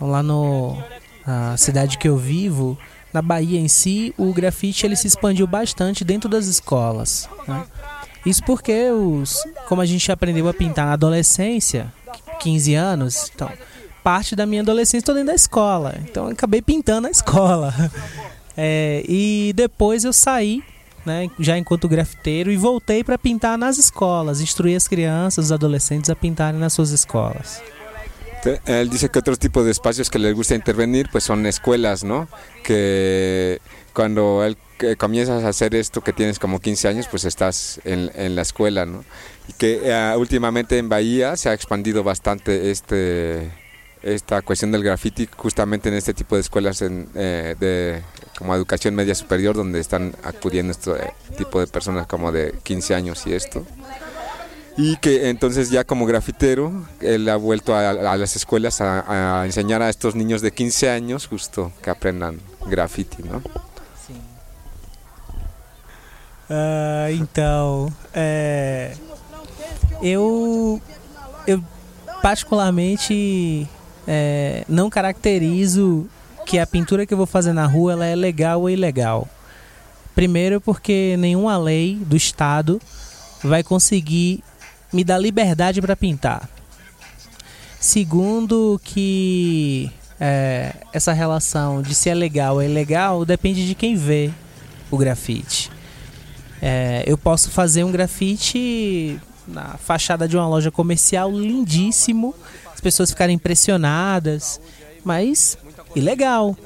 Lá 0.00 0.22
no 0.22 0.78
na 1.26 1.56
cidade 1.56 1.98
que 1.98 2.08
eu 2.08 2.16
vivo, 2.16 2.78
na 3.12 3.22
Bahia 3.22 3.58
em 3.58 3.68
si, 3.68 4.14
o 4.16 4.32
grafite 4.32 4.84
ele 4.86 4.96
se 4.96 5.06
expandiu 5.06 5.46
bastante 5.46 6.04
dentro 6.04 6.28
das 6.28 6.46
escolas. 6.46 7.28
Né? 7.46 7.64
Isso 8.26 8.42
porque, 8.44 8.90
os, 8.90 9.42
como 9.66 9.80
a 9.80 9.86
gente 9.86 10.10
aprendeu 10.12 10.48
a 10.48 10.54
pintar 10.54 10.86
na 10.86 10.92
adolescência, 10.92 11.92
15 12.40 12.74
anos, 12.74 13.30
então 13.34 13.50
parte 14.02 14.34
da 14.34 14.46
minha 14.46 14.62
adolescência 14.62 15.04
toda 15.04 15.18
dentro 15.18 15.32
da 15.32 15.34
escola. 15.34 15.94
Então 16.02 16.28
acabei 16.28 16.62
pintando 16.62 17.08
a 17.08 17.10
escola. 17.10 17.74
É, 18.60 19.04
e 19.08 19.52
depois 19.54 20.02
eu 20.02 20.12
saí, 20.12 20.64
né, 21.06 21.30
já 21.38 21.56
enquanto 21.56 21.88
grafiteiro, 21.88 22.50
e 22.50 22.56
voltei 22.56 23.04
para 23.04 23.16
pintar 23.16 23.56
nas 23.56 23.78
escolas, 23.78 24.40
instruir 24.40 24.76
as 24.76 24.88
crianças, 24.88 25.44
os 25.44 25.52
adolescentes 25.52 26.10
a 26.10 26.16
pintarem 26.16 26.58
nas 26.58 26.72
suas 26.72 26.90
escolas. 26.90 27.62
Él 28.66 28.90
dice 28.90 29.08
que 29.08 29.18
otros 29.18 29.38
tipos 29.38 29.64
de 29.64 29.70
espacios 29.70 30.10
que 30.10 30.18
les 30.18 30.34
gusta 30.34 30.54
intervenir 30.54 31.08
pues 31.10 31.24
son 31.24 31.46
escuelas, 31.46 32.04
¿no? 32.04 32.28
Que 32.62 33.60
cuando 33.92 34.44
él 34.44 34.56
comienzas 34.96 35.42
a 35.44 35.48
hacer 35.48 35.74
esto 35.74 36.02
que 36.02 36.12
tienes 36.12 36.38
como 36.38 36.60
15 36.60 36.88
años, 36.88 37.08
pues 37.10 37.24
estás 37.24 37.80
en, 37.84 38.10
en 38.14 38.36
la 38.36 38.42
escuela, 38.42 38.86
¿no? 38.86 39.04
Y 39.48 39.52
que 39.54 39.80
eh, 39.82 40.14
últimamente 40.16 40.78
en 40.78 40.88
Bahía 40.88 41.36
se 41.36 41.48
ha 41.48 41.54
expandido 41.54 42.04
bastante 42.04 42.70
este 42.70 43.50
esta 44.02 44.42
cuestión 44.42 44.70
del 44.70 44.84
graffiti 44.84 45.28
justamente 45.36 45.88
en 45.88 45.96
este 45.96 46.14
tipo 46.14 46.36
de 46.36 46.42
escuelas 46.42 46.82
en, 46.82 47.08
eh, 47.16 47.56
de 47.58 48.02
como 48.36 48.54
educación 48.54 48.94
media 48.94 49.14
superior 49.14 49.56
donde 49.56 49.80
están 49.80 50.14
acudiendo 50.22 50.70
este 50.70 50.92
tipo 51.36 51.58
de 51.58 51.66
personas 51.66 52.06
como 52.06 52.30
de 52.30 52.54
15 52.62 52.94
años 52.94 53.26
y 53.26 53.34
esto 53.34 53.66
y 54.78 54.96
que 54.98 55.28
entonces 55.28 55.70
ya 55.70 55.82
como 55.82 56.06
grafitero 56.06 56.86
él 57.00 57.28
ha 57.28 57.36
vuelto 57.36 57.74
a, 57.74 57.90
a 57.90 58.16
las 58.16 58.36
escuelas 58.36 58.80
a, 58.80 59.40
a, 59.40 59.44
enseñar 59.44 59.82
a 59.82 59.90
estos 59.90 60.14
niños 60.14 60.40
de 60.40 60.52
15 60.52 60.88
años 60.88 61.26
justo 61.26 61.72
que 61.82 61.90
aprendan 61.90 62.40
graffiti, 62.64 63.20
¿no? 63.24 63.42
Sim. 64.06 64.20
Uh, 66.48 67.12
então, 67.12 67.92
é, 68.14 68.94
eu 70.00 70.80
particularmente 72.22 73.66
é, 74.06 74.64
não 74.68 74.88
caracterizo 74.88 76.06
que 76.46 76.56
a 76.56 76.66
pintura 76.66 77.04
que 77.04 77.12
eu 77.12 77.18
vou 77.18 77.26
fazer 77.26 77.52
na 77.52 77.66
rua 77.66 77.92
ela 77.92 78.06
é 78.06 78.14
legal 78.14 78.60
ou 78.60 78.70
ilegal. 78.70 79.28
Primeiro 80.14 80.60
porque 80.60 81.16
nenhuma 81.18 81.58
lei 81.58 81.96
do 81.96 82.16
estado 82.16 82.80
vai 83.42 83.64
conseguir 83.64 84.44
me 84.92 85.04
dar 85.04 85.18
liberdade 85.18 85.80
para 85.80 85.96
pintar. 85.96 86.48
Segundo 87.80 88.80
que 88.82 89.90
é, 90.20 90.74
essa 90.92 91.12
relação 91.12 91.80
de 91.80 91.94
se 91.94 92.10
é 92.10 92.14
legal 92.14 92.56
ou 92.56 92.62
é 92.62 92.66
ilegal 92.66 93.24
depende 93.24 93.66
de 93.66 93.74
quem 93.74 93.94
vê 93.94 94.30
o 94.90 94.96
grafite. 94.96 95.70
É, 96.60 97.04
eu 97.06 97.16
posso 97.16 97.50
fazer 97.50 97.84
um 97.84 97.92
grafite 97.92 99.20
na 99.46 99.76
fachada 99.78 100.28
de 100.28 100.36
uma 100.36 100.46
loja 100.46 100.70
comercial 100.70 101.30
lindíssimo, 101.30 102.34
as 102.74 102.80
pessoas 102.80 103.10
ficarem 103.10 103.36
impressionadas, 103.36 104.60
mas 105.04 105.56
ilegal. 105.94 106.56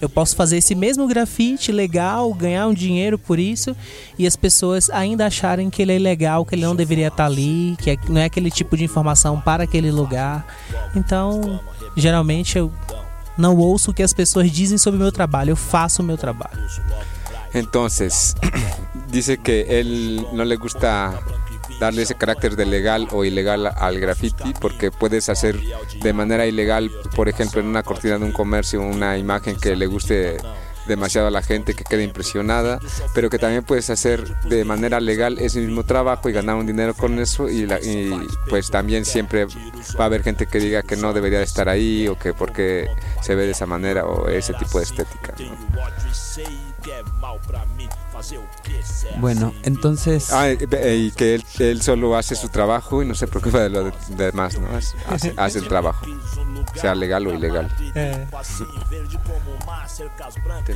Eu 0.00 0.08
posso 0.08 0.36
fazer 0.36 0.58
esse 0.58 0.74
mesmo 0.74 1.06
grafite 1.06 1.72
legal, 1.72 2.32
ganhar 2.34 2.66
um 2.66 2.74
dinheiro 2.74 3.18
por 3.18 3.38
isso 3.38 3.74
e 4.18 4.26
as 4.26 4.36
pessoas 4.36 4.90
ainda 4.90 5.26
acharem 5.26 5.70
que 5.70 5.80
ele 5.80 5.92
é 5.92 5.96
ilegal, 5.96 6.44
que 6.44 6.54
ele 6.54 6.64
não 6.64 6.76
deveria 6.76 7.08
estar 7.08 7.26
ali, 7.26 7.76
que 7.78 7.98
não 8.08 8.20
é 8.20 8.26
aquele 8.26 8.50
tipo 8.50 8.76
de 8.76 8.84
informação 8.84 9.40
para 9.40 9.64
aquele 9.64 9.90
lugar. 9.90 10.46
Então, 10.94 11.60
geralmente 11.96 12.58
eu 12.58 12.70
não 13.38 13.56
ouço 13.56 13.90
o 13.90 13.94
que 13.94 14.02
as 14.02 14.12
pessoas 14.12 14.50
dizem 14.50 14.78
sobre 14.78 14.98
o 14.98 15.02
meu 15.02 15.12
trabalho, 15.12 15.50
eu 15.50 15.56
faço 15.56 16.02
o 16.02 16.04
meu 16.04 16.16
trabalho. 16.18 16.58
Então, 17.54 17.86
diz 19.08 19.28
que 19.42 19.64
ele 19.68 20.26
não 20.32 20.44
lhe 20.44 20.56
gusta 20.56 21.18
darle 21.80 22.02
ese 22.02 22.14
carácter 22.14 22.56
de 22.56 22.66
legal 22.66 23.08
o 23.12 23.24
ilegal 23.24 23.66
al 23.66 24.00
graffiti 24.00 24.54
porque 24.60 24.90
puedes 24.90 25.28
hacer 25.28 25.60
de 26.00 26.12
manera 26.12 26.46
ilegal, 26.46 26.90
por 27.14 27.28
ejemplo, 27.28 27.60
en 27.60 27.66
una 27.66 27.82
cortina 27.82 28.18
de 28.18 28.24
un 28.24 28.32
comercio 28.32 28.80
una 28.80 29.18
imagen 29.18 29.56
que 29.56 29.76
le 29.76 29.86
guste 29.86 30.38
demasiado 30.86 31.26
a 31.28 31.30
la 31.30 31.42
gente 31.42 31.74
que 31.74 31.84
quede 31.84 32.04
impresionada, 32.04 32.78
pero 33.14 33.28
que 33.28 33.38
también 33.38 33.64
puedes 33.64 33.90
hacer 33.90 34.40
de 34.42 34.64
manera 34.64 35.00
legal 35.00 35.38
ese 35.38 35.60
mismo 35.60 35.84
trabajo 35.84 36.28
y 36.28 36.32
ganar 36.32 36.56
un 36.56 36.66
dinero 36.66 36.94
con 36.94 37.18
eso 37.18 37.48
y, 37.48 37.66
la, 37.66 37.80
y 37.80 38.12
pues 38.48 38.70
también 38.70 39.04
siempre 39.04 39.46
va 39.98 40.04
a 40.04 40.06
haber 40.06 40.22
gente 40.22 40.46
que 40.46 40.58
diga 40.58 40.82
que 40.82 40.96
no 40.96 41.12
debería 41.12 41.42
estar 41.42 41.68
ahí 41.68 42.08
o 42.08 42.18
que 42.18 42.32
porque 42.32 42.88
se 43.20 43.34
ve 43.34 43.46
de 43.46 43.52
esa 43.52 43.66
manera 43.66 44.06
o 44.06 44.28
ese 44.28 44.54
tipo 44.54 44.78
de 44.78 44.84
estética. 44.84 45.34
Bueno, 49.18 49.52
entonces... 49.62 50.32
Ah, 50.32 50.50
y 50.50 51.10
que 51.10 51.34
él, 51.34 51.44
él, 51.58 51.82
solo 51.82 52.16
hace 52.16 52.34
su 52.34 52.48
trabajo 52.48 53.02
y 53.02 53.06
no 53.06 53.14
se 53.14 53.26
preocupa 53.26 53.60
de 53.60 53.70
lo 53.70 53.92
demás, 54.10 54.58
¿no? 54.58 54.68
Hace, 55.08 55.34
hace 55.36 55.58
el 55.58 55.68
trabajo, 55.68 56.06
sea 56.74 56.94
legal 56.94 57.26
o 57.26 57.34
ilegal. 57.34 57.70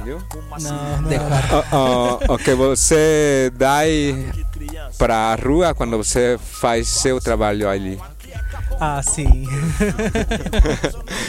Não. 0.00 1.10
O, 1.72 1.76
o, 1.76 2.34
o 2.34 2.38
que 2.38 2.54
você 2.54 3.50
dá 3.54 3.80
para 4.98 5.32
a 5.32 5.34
rua 5.34 5.74
quando 5.74 5.96
você 5.96 6.38
faz 6.38 6.88
seu 6.88 7.20
trabalho 7.20 7.68
ali. 7.68 7.98
Ah, 8.80 9.02
sim. 9.02 9.46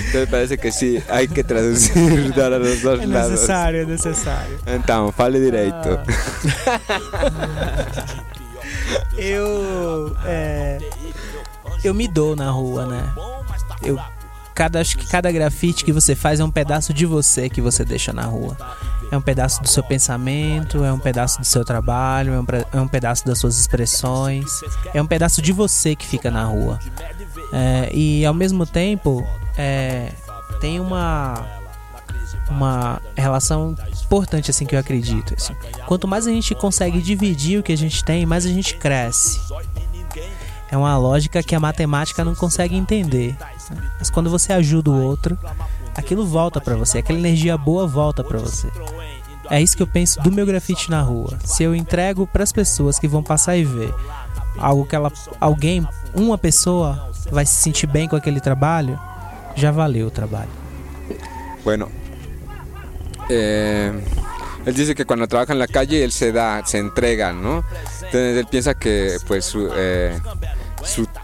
Então 0.10 0.28
parece 0.30 0.58
que 0.58 0.72
sim, 0.72 1.02
há 1.08 1.26
que 1.28 1.44
traduzir 1.44 1.94
para 2.34 2.60
os 2.60 2.82
dois 2.82 3.02
É 3.02 3.06
lados. 3.06 3.32
necessário, 3.32 3.82
é 3.82 3.86
necessário. 3.86 4.60
Então, 4.68 5.12
fale 5.12 5.40
direito. 5.40 5.78
Eu. 9.18 10.16
É, 10.26 10.78
eu 11.84 11.94
me 11.94 12.08
dou 12.08 12.36
na 12.36 12.50
rua, 12.52 12.86
né? 12.86 13.14
Eu, 13.82 13.98
cada, 14.54 14.80
acho 14.82 14.98
que 14.98 15.08
cada 15.08 15.32
grafite 15.32 15.84
que 15.86 15.92
você 15.94 16.16
faz 16.16 16.40
é 16.40 16.44
um 16.44 16.52
pedaço 16.52 16.94
de 16.94 17.06
você 17.06 17.50
que 17.50 17.62
você 17.62 17.84
deixa 17.86 18.12
na 18.14 18.24
rua. 18.24 18.56
É 19.12 19.18
um 19.18 19.22
pedaço 19.22 19.62
do 19.62 19.68
seu 19.68 19.84
pensamento, 19.84 20.84
é 20.84 20.92
um 20.92 21.00
pedaço 21.00 21.40
do 21.40 21.46
seu 21.46 21.66
trabalho, 21.66 22.34
é 22.34 22.40
um, 22.40 22.46
é 22.74 22.82
um 22.82 22.88
pedaço 22.88 23.26
das 23.26 23.40
suas 23.40 23.60
expressões, 23.60 24.62
é 24.94 25.02
um 25.02 25.08
pedaço 25.08 25.42
de 25.42 25.52
você 25.52 25.96
que 25.96 26.06
fica 26.06 26.32
na 26.32 26.44
rua. 26.46 26.80
É, 27.52 27.90
e 27.94 28.26
ao 28.26 28.34
mesmo 28.34 28.66
tempo, 28.66 29.26
é, 29.58 30.12
tem 30.60 30.80
uma 30.80 31.46
uma 32.50 33.02
relação 33.16 33.76
importante 34.04 34.52
assim 34.52 34.66
que 34.66 34.76
eu 34.76 34.80
acredito. 34.80 35.34
assim. 35.38 35.56
Quanto 35.86 36.08
mais 36.08 36.28
a 36.28 36.32
gente 36.32 36.54
consegue 36.54 37.02
dividir 37.02 37.60
o 37.60 37.64
que 37.64 37.72
a 37.72 37.78
gente 37.78 38.04
tem, 38.04 38.26
mais 38.26 38.46
a 38.46 38.50
gente 38.50 38.76
cresce. 38.76 39.40
É 40.70 40.78
uma 40.78 40.98
lógica 40.98 41.42
que 41.42 41.56
a 41.56 41.60
matemática 41.60 42.24
não 42.24 42.36
consegue 42.36 42.76
entender. 42.76 43.36
né? 43.70 43.92
Mas 43.98 44.10
quando 44.10 44.30
você 44.30 44.54
ajuda 44.54 44.90
o 44.92 45.02
outro, 45.02 45.38
aquilo 45.96 46.26
volta 46.26 46.62
pra 46.62 46.76
você, 46.76 47.00
aquela 47.00 47.20
energia 47.20 47.58
boa 47.58 47.88
volta 47.88 48.24
pra 48.24 48.38
você. 48.38 48.70
É 49.50 49.62
isso 49.62 49.76
que 49.76 49.84
eu 49.84 49.88
penso 49.88 50.22
do 50.22 50.32
meu 50.32 50.46
grafite 50.46 50.90
na 50.90 51.02
rua. 51.02 51.38
Se 51.44 51.64
eu 51.64 51.76
entrego 51.76 52.26
pras 52.26 52.52
pessoas 52.52 52.98
que 52.98 53.08
vão 53.08 53.22
passar 53.22 53.58
e 53.58 53.66
ver 53.66 53.94
algo 54.58 54.86
que 54.86 54.96
ela, 54.96 55.12
alguém, 55.40 55.86
uma 56.14 56.38
pessoa 56.38 57.11
vai 57.32 57.46
se 57.46 57.54
sentir 57.54 57.88
bem 57.88 58.08
com 58.08 58.16
aquele 58.16 58.40
trabalho, 58.40 59.00
já 59.56 59.72
valeu 59.72 60.08
o 60.08 60.12
trabalho. 60.12 60.50
Bueno, 61.64 61.90
eh, 63.30 63.92
él 64.66 64.74
dice 64.74 64.94
que 64.94 65.06
cuando 65.06 65.28
trabaja 65.28 65.54
en 65.54 65.60
la 65.60 65.68
calle 65.68 66.04
él 66.04 66.12
se 66.12 66.32
da, 66.32 66.66
se 66.66 66.78
entrega, 66.78 67.32
¿no? 67.32 67.64
Entonces 67.96 68.38
él 68.38 68.48
piensa 68.50 68.74
que 68.74 69.18
pues 69.28 69.56
eh, 69.56 70.20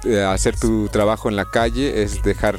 eh, 0.05 0.23
hacer 0.23 0.57
tu 0.57 0.87
trabajo 0.89 1.29
en 1.29 1.35
la 1.35 1.45
calle 1.45 2.03
es 2.03 2.23
dejar 2.23 2.57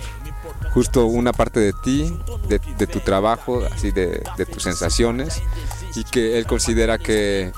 justo 0.74 1.06
una 1.06 1.32
parte 1.32 1.60
de 1.60 1.72
ti, 1.72 2.16
de, 2.48 2.86
tu 2.86 3.00
trabajo, 3.00 3.62
así 3.72 3.90
de, 3.90 4.22
tus 4.52 4.62
sensaciones, 4.62 5.42
y 5.94 6.04
que 6.04 6.38
él 6.38 6.46
considera 6.46 6.98
que, 6.98 7.52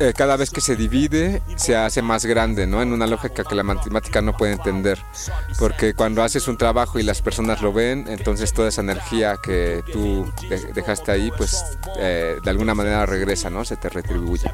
eh, 0.00 0.12
cada 0.16 0.36
vez 0.36 0.50
que 0.50 0.60
se 0.60 0.76
divide 0.76 1.42
se 1.56 1.76
hace 1.76 2.02
más 2.02 2.24
grande, 2.26 2.66
¿no? 2.66 2.82
En 2.82 2.92
una 2.92 3.06
lógica 3.06 3.44
que 3.44 3.54
la 3.54 3.62
matemática 3.62 4.20
no 4.22 4.36
puede 4.36 4.52
entender. 4.52 4.98
Porque 5.58 5.94
cuando 5.94 6.22
haces 6.22 6.48
un 6.48 6.56
trabajo 6.56 6.98
y 6.98 7.02
las 7.02 7.22
personas 7.22 7.62
lo 7.62 7.72
ven, 7.72 8.06
entonces 8.08 8.52
toda 8.52 8.68
esa 8.68 8.80
energía 8.82 9.36
que 9.42 9.82
tú 9.92 10.30
de- 10.48 10.72
dejaste 10.72 11.12
ahí, 11.12 11.30
pues 11.36 11.64
eh, 11.98 12.36
de 12.42 12.50
alguna 12.50 12.74
manera 12.74 13.06
regresa, 13.06 13.50
¿no? 13.50 13.64
Se 13.64 13.76
te 13.76 13.88
retribuye. 13.88 14.50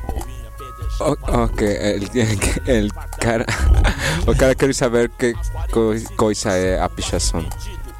O- 1.01 1.17
Ok, 1.45 1.63
el, 1.63 2.11
el 2.67 2.93
cara, 3.19 3.47
o 4.27 4.33
cara 4.35 4.55
quero 4.55 4.73
saber 4.75 5.11
que 5.11 5.35
co- 5.71 5.95
coisa 6.17 6.57
é 6.57 6.79
a 6.81 6.89
pichação. 6.89 7.45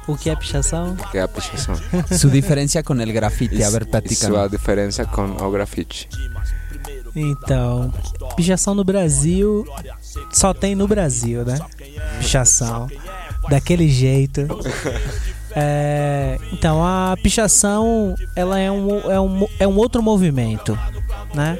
O 0.05 0.17
que 0.17 0.29
é 0.29 0.35
pichação? 0.35 0.97
Que 1.11 1.17
é 1.17 1.21
a 1.21 1.27
pichação. 1.29 1.75
Su 2.11 2.29
diferencia 2.29 2.83
con 2.83 2.99
el 2.99 3.13
graffiti, 3.13 3.63
a 3.63 3.69
ver, 3.69 3.83
E 3.83 3.85
platícanos. 3.85 4.35
sua 4.37 4.47
diferença 4.49 5.05
com 5.05 5.23
o 5.41 5.49
grafite. 5.49 6.09
Então, 7.15 7.93
pichação 8.35 8.73
no 8.73 8.83
Brasil 8.83 9.65
só 10.31 10.53
tem 10.53 10.73
no 10.75 10.87
Brasil, 10.87 11.43
né? 11.45 11.59
Pichação. 12.19 12.87
Daquele 13.49 13.87
jeito. 13.89 14.41
É, 15.55 16.39
então, 16.51 16.83
a 16.83 17.15
pichação 17.21 18.15
ela 18.35 18.57
é 18.57 18.71
um, 18.71 19.11
é 19.11 19.19
um, 19.21 19.47
é 19.59 19.67
um 19.67 19.77
outro 19.77 20.01
movimento, 20.01 20.75
né? 21.31 21.59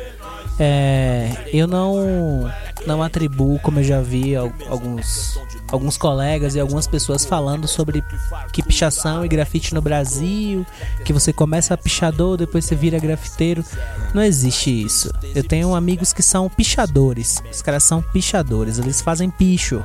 É, 0.59 1.29
eu 1.53 1.67
não 1.67 2.51
não 2.87 3.03
atribuo, 3.03 3.59
como 3.59 3.81
eu 3.81 3.83
já 3.83 4.01
vi 4.01 4.35
al- 4.35 4.51
alguns, 4.67 5.39
alguns 5.73 5.97
colegas 5.97 6.53
e 6.53 6.59
algumas 6.59 6.85
pessoas 6.85 7.25
falando 7.25 7.67
sobre 7.67 8.03
que 8.51 8.61
pichação 8.61 9.25
e 9.25 9.27
grafite 9.27 9.73
no 9.73 9.81
Brasil, 9.81 10.63
que 11.03 11.11
você 11.11 11.33
começa 11.33 11.73
a 11.73 11.77
pichador, 11.77 12.37
depois 12.37 12.63
você 12.63 12.75
vira 12.75 12.99
grafiteiro. 12.99 13.65
Não 14.13 14.21
existe 14.21 14.69
isso. 14.69 15.11
Eu 15.33 15.43
tenho 15.43 15.73
amigos 15.73 16.13
que 16.13 16.21
são 16.21 16.47
pichadores. 16.47 17.41
Os 17.51 17.63
caras 17.63 17.83
são 17.83 18.03
pichadores, 18.03 18.77
eles 18.77 19.01
fazem 19.01 19.31
picho. 19.31 19.83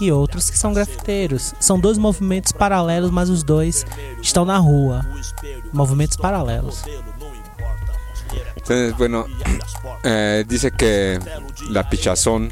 E 0.00 0.10
outros 0.10 0.50
que 0.50 0.58
são 0.58 0.72
grafiteiros. 0.72 1.54
São 1.60 1.78
dois 1.78 1.96
movimentos 1.96 2.50
paralelos, 2.50 3.12
mas 3.12 3.30
os 3.30 3.44
dois 3.44 3.86
estão 4.20 4.44
na 4.44 4.58
rua. 4.58 5.06
Movimentos 5.72 6.16
paralelos. 6.16 6.82
Entonces, 8.56 8.96
bueno, 8.96 9.26
eh, 10.02 10.44
dice 10.46 10.72
que 10.72 11.20
la 11.70 11.88
pichazón 11.88 12.50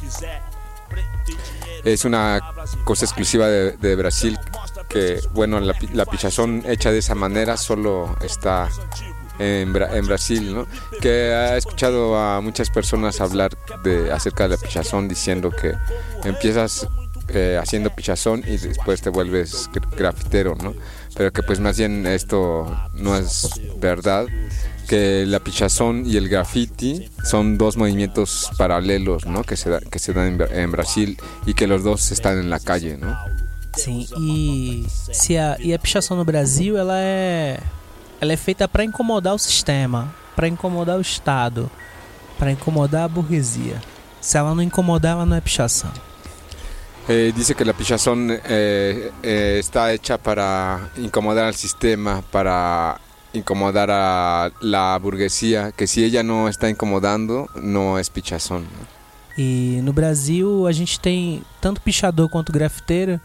es 1.92 2.04
una 2.04 2.40
cosa 2.84 3.04
exclusiva 3.04 3.46
de, 3.48 3.96
Brasil, 3.96 4.38
que 4.88 5.20
bueno, 5.32 5.60
la, 5.60 5.74
la 5.92 6.04
pichazón 6.04 6.62
hecha 6.66 6.90
de 6.90 6.98
esa 6.98 7.14
manera 7.14 7.56
solo 7.56 8.16
está 8.22 8.68
en, 9.38 9.72
Bra- 9.72 9.94
en 9.94 10.06
Brasil, 10.06 10.54
¿no? 10.54 10.66
Que 11.00 11.32
ha 11.32 11.56
escuchado 11.56 12.18
a 12.18 12.40
muchas 12.40 12.70
personas 12.70 13.20
hablar 13.20 13.56
de, 13.84 14.10
acerca 14.12 14.44
de 14.48 14.50
la 14.50 14.56
pichazón 14.56 15.08
diciendo 15.08 15.50
que 15.50 15.74
empiezas 16.24 16.88
eh, 17.28 17.58
haciendo 17.60 17.90
pichazón 17.94 18.42
y 18.46 18.56
después 18.56 19.00
te 19.02 19.10
vuelves 19.10 19.70
gra- 19.72 19.96
grafitero, 19.96 20.54
¿no? 20.62 20.74
Pero 21.16 21.32
que 21.32 21.42
pues 21.42 21.60
más 21.60 21.78
bien 21.78 22.06
esto 22.06 22.66
no 22.94 23.16
es 23.16 23.48
verdad, 23.78 24.26
que 24.86 25.24
la 25.26 25.40
pichazón 25.40 26.04
y 26.06 26.16
el 26.16 26.28
graffiti 26.28 27.10
son 27.24 27.58
dos 27.58 27.76
movimientos 27.76 28.50
paralelos, 28.56 29.26
¿no? 29.26 29.42
Que 29.44 29.56
se, 29.56 29.68
da- 29.70 29.80
que 29.80 29.98
se 29.98 30.12
dan 30.12 30.26
en, 30.28 30.38
Bra- 30.38 30.50
en 30.52 30.70
Brasil 30.72 31.18
y 31.44 31.54
que 31.54 31.66
los 31.66 31.82
dos 31.84 32.10
están 32.12 32.38
en 32.38 32.48
la 32.48 32.58
calle, 32.60 32.96
¿no? 32.96 33.14
Sim, 33.76 34.06
e, 34.18 34.86
se 34.88 35.38
a, 35.38 35.56
e 35.60 35.74
a 35.74 35.78
pichação 35.78 36.16
no 36.16 36.24
Brasil, 36.24 36.78
ela 36.78 36.98
é, 36.98 37.60
ela 38.20 38.32
é 38.32 38.36
feita 38.36 38.66
para 38.66 38.82
incomodar 38.84 39.34
o 39.34 39.38
sistema, 39.38 40.14
para 40.34 40.48
incomodar 40.48 40.96
o 40.96 41.02
Estado, 41.02 41.70
para 42.38 42.50
incomodar 42.50 43.04
a 43.04 43.08
burguesia. 43.08 43.78
Se 44.20 44.38
ela 44.38 44.54
não 44.54 44.62
incomodar, 44.62 45.12
ela 45.12 45.26
não 45.26 45.36
é 45.36 45.40
pichação. 45.42 45.90
Eh, 47.08 47.32
dice 47.36 47.54
que 47.54 47.64
la 47.64 47.72
pichazón 47.72 48.30
eh, 48.32 49.12
eh, 49.22 49.58
está 49.60 49.92
hecha 49.94 50.18
para 50.18 50.90
incomodar 50.96 51.44
al 51.44 51.54
sistema, 51.54 52.24
para 52.32 52.98
incomodar 53.36 53.90
a 53.90 54.50
la 54.60 54.98
burguesía, 54.98 55.72
que 55.72 55.86
si 55.86 56.04
ella 56.04 56.22
no 56.22 56.48
está 56.48 56.68
incomodando, 56.68 57.48
no 57.54 57.98
es 57.98 58.10
pichazón. 58.10 58.62
¿no? 58.62 58.96
E 59.38 59.80
no 59.82 59.92
Brasil, 59.92 60.66
a 60.66 60.72
gente 60.72 60.98
tem 60.98 61.42
tanto 61.60 61.80
pichador 61.80 62.28
quanto 62.28 62.52
grafiteiro, 62.52 63.20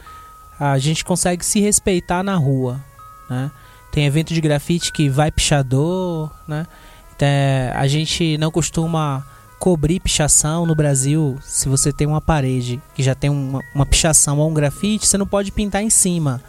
a 0.59 0.77
gente 0.77 1.05
consegue 1.05 1.45
se 1.45 1.61
respeitar 1.61 2.21
na 2.21 2.35
rua, 2.35 2.83
né? 3.29 3.49
Tem 3.91 4.05
evento 4.05 4.33
de 4.33 4.41
grafite 4.41 4.91
que 4.91 5.09
vai 5.09 5.31
pichador, 5.31 6.31
né? 6.47 6.67
Então, 7.15 7.27
a 7.75 7.87
gente 7.87 8.37
não 8.37 8.51
costuma 8.51 9.25
cobrir 9.59 9.99
pichação 9.99 10.65
no 10.65 10.75
Brasil. 10.75 11.37
Se 11.41 11.69
você 11.69 11.93
tem 11.93 12.07
uma 12.07 12.21
parede 12.21 12.81
que 12.93 13.03
já 13.03 13.15
tem 13.15 13.29
uma, 13.29 13.61
uma 13.73 13.85
pichação 13.85 14.39
ou 14.39 14.49
um 14.49 14.53
grafite, 14.53 15.07
você 15.07 15.17
não 15.17 15.27
pode 15.27 15.51
pintar 15.51 15.83
em 15.83 15.89
cima. 15.89 16.41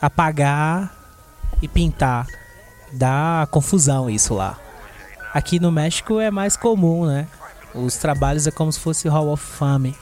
Apagar 0.00 0.94
e 1.60 1.68
pintar. 1.68 2.26
Dá 2.92 3.46
confusão 3.50 4.08
isso 4.08 4.34
lá. 4.34 4.58
Aqui 5.32 5.60
no 5.60 5.70
México 5.70 6.18
é 6.18 6.30
mais 6.30 6.56
comum, 6.56 7.06
né? 7.06 7.26
Os 7.74 7.96
trabalhos 7.96 8.46
é 8.46 8.50
como 8.50 8.72
se 8.72 8.80
fosse 8.80 9.08
Hall 9.08 9.28
of 9.28 9.44
Fame. 9.44 9.94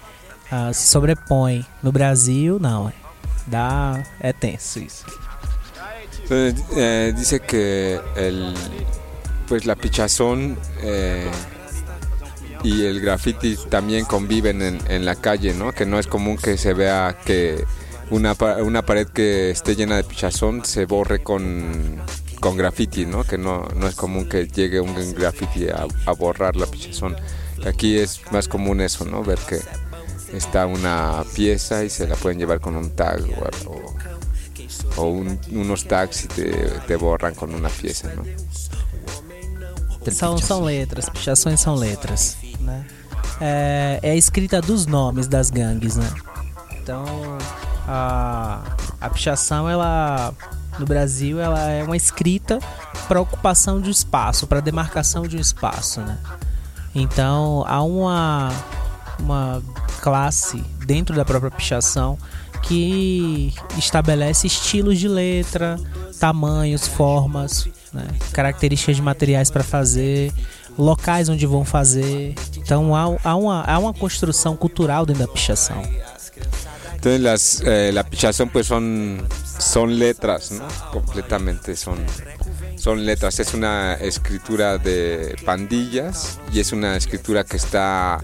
ah, 0.50 0.72
se 0.72 0.86
sobrepõe. 0.86 1.66
No 1.82 1.90
Brasil, 1.90 2.58
não. 2.60 2.92
Dá. 3.46 4.02
É 4.20 4.32
tenso 4.32 4.78
isso. 4.78 5.04
Eh, 6.30 7.12
dice 7.16 7.40
que 7.40 8.00
el, 8.16 8.54
pues 9.46 9.66
la 9.66 9.74
pichazón 9.74 10.56
eh, 10.80 11.30
y 12.62 12.84
el 12.86 13.00
graffiti 13.00 13.56
también 13.68 14.06
conviven 14.06 14.62
en, 14.62 14.78
en 14.88 15.04
la 15.04 15.16
calle, 15.16 15.52
¿no? 15.52 15.72
Que 15.72 15.84
no 15.84 15.98
es 15.98 16.06
común 16.06 16.38
que 16.38 16.56
se 16.56 16.72
vea 16.72 17.18
que 17.26 17.64
una, 18.10 18.34
una 18.62 18.82
pared 18.82 19.08
que 19.08 19.50
esté 19.50 19.76
llena 19.76 19.96
de 19.96 20.04
pichazón 20.04 20.64
se 20.64 20.86
borre 20.86 21.22
con, 21.22 22.00
con 22.44 22.58
graffiti, 22.58 23.06
¿no? 23.06 23.24
Que 23.24 23.38
no, 23.38 23.66
no 23.74 23.86
es 23.88 23.94
común 23.94 24.28
que 24.28 24.46
llegue 24.46 24.78
un 24.78 24.94
graffiti 25.14 25.66
a, 25.70 25.86
a 26.04 26.12
borrar 26.12 26.56
la 26.56 26.66
pichazón. 26.66 27.16
Aquí 27.66 27.96
es 27.98 28.20
más 28.32 28.48
común 28.48 28.82
eso, 28.82 29.06
¿no? 29.06 29.22
Ver 29.24 29.38
que 29.48 29.58
está 30.36 30.66
una 30.66 31.24
pieza 31.34 31.82
y 31.84 31.88
se 31.88 32.06
la 32.06 32.16
pueden 32.16 32.38
llevar 32.38 32.60
con 32.60 32.76
un 32.76 32.90
tag 32.90 33.22
o, 33.66 33.70
o- 33.70 33.94
o 34.96 35.04
un- 35.08 35.40
unos 35.52 35.86
tags 35.86 36.24
y 36.24 36.28
te, 36.28 36.50
te 36.86 36.96
borran 36.96 37.34
con 37.34 37.54
una 37.54 37.70
pieza, 37.70 38.12
¿no? 38.14 38.22
São, 40.12 40.36
são 40.36 40.62
letras, 40.62 41.08
pichações 41.08 41.60
são 41.60 41.74
letras. 41.74 42.36
Né? 42.60 42.84
É, 43.40 44.00
é 44.02 44.10
a 44.10 44.14
escrita 44.14 44.60
dos 44.60 44.84
nomes 44.86 45.26
das 45.26 45.48
gangues, 45.50 45.96
né? 45.96 46.10
Então, 46.82 47.06
a, 47.88 48.60
a 49.00 49.08
pichação, 49.10 49.66
ela 49.68 50.34
no 50.78 50.86
Brasil, 50.86 51.40
ela 51.40 51.70
é 51.70 51.82
uma 51.82 51.96
escrita 51.96 52.58
para 53.06 53.20
ocupação 53.20 53.80
de 53.80 53.90
espaço, 53.90 54.46
para 54.46 54.60
demarcação 54.60 55.26
de 55.26 55.36
um 55.36 55.40
espaço, 55.40 56.00
né? 56.00 56.18
Então, 56.94 57.64
há 57.66 57.82
uma, 57.82 58.52
uma 59.18 59.62
classe 60.00 60.58
dentro 60.86 61.14
da 61.14 61.24
própria 61.24 61.50
pichação 61.50 62.18
que 62.62 63.52
estabelece 63.76 64.46
estilos 64.46 64.98
de 64.98 65.08
letra, 65.08 65.78
tamanhos, 66.18 66.86
formas, 66.86 67.68
né? 67.92 68.06
características 68.32 68.96
de 68.96 69.02
materiais 69.02 69.50
para 69.50 69.62
fazer, 69.62 70.32
locais 70.78 71.28
onde 71.28 71.46
vão 71.46 71.64
fazer. 71.64 72.34
Então 72.56 72.94
há, 72.94 73.16
há, 73.22 73.36
uma, 73.36 73.62
há 73.62 73.78
uma 73.78 73.92
construção 73.92 74.56
cultural 74.56 75.04
dentro 75.04 75.26
da 75.26 75.28
pichação. 75.28 75.82
Entonces 76.94 77.20
las, 77.20 77.62
eh, 77.64 77.90
la 77.92 78.02
pichazón 78.02 78.48
pues 78.48 78.66
son, 78.66 79.18
son 79.58 79.98
letras, 79.98 80.52
¿no? 80.52 80.66
Completamente 80.92 81.76
son, 81.76 81.98
son 82.76 83.04
letras. 83.04 83.40
Es 83.40 83.54
una 83.54 83.94
escritura 83.94 84.78
de 84.78 85.36
pandillas 85.44 86.38
y 86.52 86.60
es 86.60 86.72
una 86.72 86.96
escritura 86.96 87.44
que 87.44 87.56
está 87.56 88.22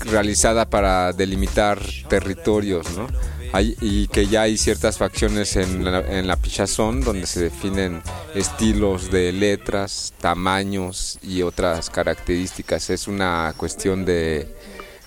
realizada 0.00 0.68
para 0.68 1.12
delimitar 1.12 1.78
territorios, 2.08 2.90
¿no? 2.96 3.06
Hay- 3.52 3.76
y 3.80 4.06
que 4.08 4.28
ya 4.28 4.42
hay 4.42 4.56
ciertas 4.56 4.96
facciones 4.96 5.56
en 5.56 5.84
la, 5.84 6.00
en 6.00 6.26
la 6.28 6.36
pichazón 6.36 7.00
donde 7.02 7.26
se 7.26 7.40
definen 7.40 8.00
estilos 8.34 9.10
de 9.10 9.32
letras, 9.32 10.12
tamaños 10.20 11.18
y 11.22 11.42
otras 11.42 11.90
características. 11.90 12.90
Es 12.90 13.08
una 13.08 13.52
cuestión 13.56 14.04
de 14.04 14.54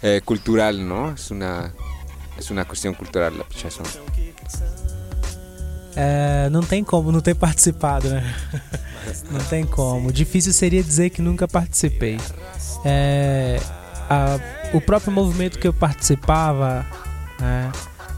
eh, 0.01 0.21
cultural, 0.25 0.85
¿no? 0.87 1.13
Es 1.13 1.31
una 1.31 1.73
es 2.37 2.51
una 2.51 2.65
cuestión 2.65 2.93
cultural 2.95 3.37
la 3.37 3.45
pichazón. 3.45 3.85
É, 5.95 6.49
não 6.49 6.61
tem 6.61 6.83
como 6.83 7.11
não 7.11 7.21
ter 7.21 7.35
participado, 7.35 8.09
né? 8.09 8.35
Não 9.29 9.39
tem 9.41 9.65
como. 9.65 10.11
Difícil 10.11 10.53
seria 10.53 10.81
dizer 10.83 11.09
que 11.09 11.21
nunca 11.21 11.47
participei. 11.47 12.19
É, 12.85 13.59
a- 14.09 14.39
o 14.73 14.81
próprio 14.81 15.11
movimento 15.11 15.59
que 15.59 15.67
eu 15.67 15.73
participava, 15.73 16.85
né, 17.39 17.71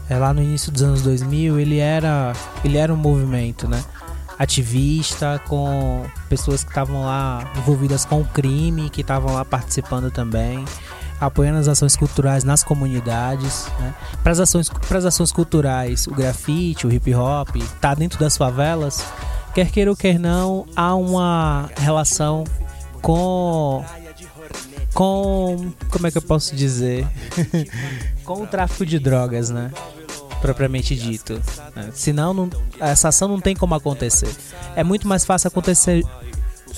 é, 0.08 0.16
lá 0.16 0.32
no 0.32 0.42
início 0.42 0.70
dos 0.72 0.82
anos 0.82 1.02
2000, 1.02 1.58
ele 1.58 1.78
era, 1.78 2.32
ele 2.64 2.78
era 2.78 2.92
um 2.92 2.96
movimento, 2.96 3.68
né? 3.68 3.82
Ativista, 4.38 5.40
com 5.48 6.04
pessoas 6.28 6.62
que 6.62 6.70
estavam 6.70 7.02
lá 7.04 7.50
envolvidas 7.56 8.04
com 8.04 8.20
o 8.20 8.24
crime, 8.24 8.90
que 8.90 9.00
estavam 9.00 9.34
lá 9.34 9.44
participando 9.44 10.10
também, 10.10 10.64
apoiando 11.20 11.58
as 11.58 11.68
ações 11.68 11.96
culturais 11.96 12.44
nas 12.44 12.62
comunidades. 12.62 13.66
Né? 13.78 13.94
Para 14.22 14.32
as 14.32 14.40
ações, 14.40 14.70
ações 15.06 15.32
culturais, 15.32 16.06
o 16.06 16.14
grafite, 16.14 16.86
o 16.86 16.92
hip 16.92 17.14
hop, 17.14 17.56
tá 17.80 17.94
dentro 17.94 18.18
das 18.18 18.36
favelas, 18.36 19.04
quer 19.54 19.70
queira 19.70 19.90
ou 19.90 19.96
quer 19.96 20.18
não, 20.18 20.66
há 20.74 20.94
uma 20.94 21.70
relação 21.76 22.44
com 23.00 23.84
com 24.92 25.72
como 25.90 26.06
é 26.06 26.10
que 26.10 26.16
eu 26.16 26.22
posso 26.22 26.56
dizer 26.56 27.06
com 28.24 28.42
o 28.42 28.46
tráfico 28.46 28.86
de 28.86 28.98
drogas, 28.98 29.50
né? 29.50 29.70
Propriamente 30.40 30.96
dito. 30.96 31.40
né? 31.74 31.90
Senão, 31.92 32.32
não, 32.32 32.50
essa 32.80 33.08
ação 33.08 33.28
não 33.28 33.40
tem 33.40 33.54
como 33.54 33.74
acontecer. 33.74 34.34
É 34.74 34.82
muito 34.82 35.06
mais 35.06 35.24
fácil 35.24 35.48
acontecer 35.48 36.02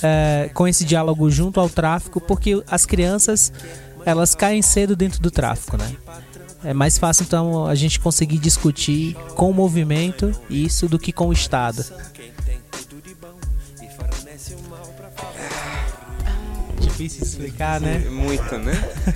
é, 0.03 0.51
com 0.53 0.67
esse 0.67 0.85
diálogo 0.85 1.31
junto 1.31 1.61
ao 1.61 1.69
tráfico, 1.69 2.21
porque 2.21 2.63
as 2.69 2.85
crianças 2.85 3.53
elas 4.09 4.35
caem 4.35 4.63
cedo 4.63 4.97
dentro 4.97 5.21
do 5.21 5.31
tráfico, 5.31 5.77
né? 5.77 5.95
É 6.65 6.73
mais 6.75 6.99
fácil 6.99 7.25
então 7.25 7.67
a 7.67 7.75
gente 7.75 8.01
conseguir 8.01 8.39
discutir 8.39 9.15
com 9.35 9.51
o 9.51 9.55
movimento 9.55 10.33
isso 10.51 10.89
do 10.89 10.99
que 10.99 11.13
com 11.13 11.29
o 11.29 11.33
Estado. 11.33 11.85
difícil 16.81 17.23
explicar, 17.23 17.81
né? 17.81 17.99
Muito, 18.11 18.59
né? 18.59 18.73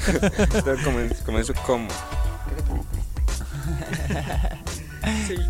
Então, 0.56 0.76
come- 0.84 1.08
começo 1.24 1.52
como? 1.54 1.88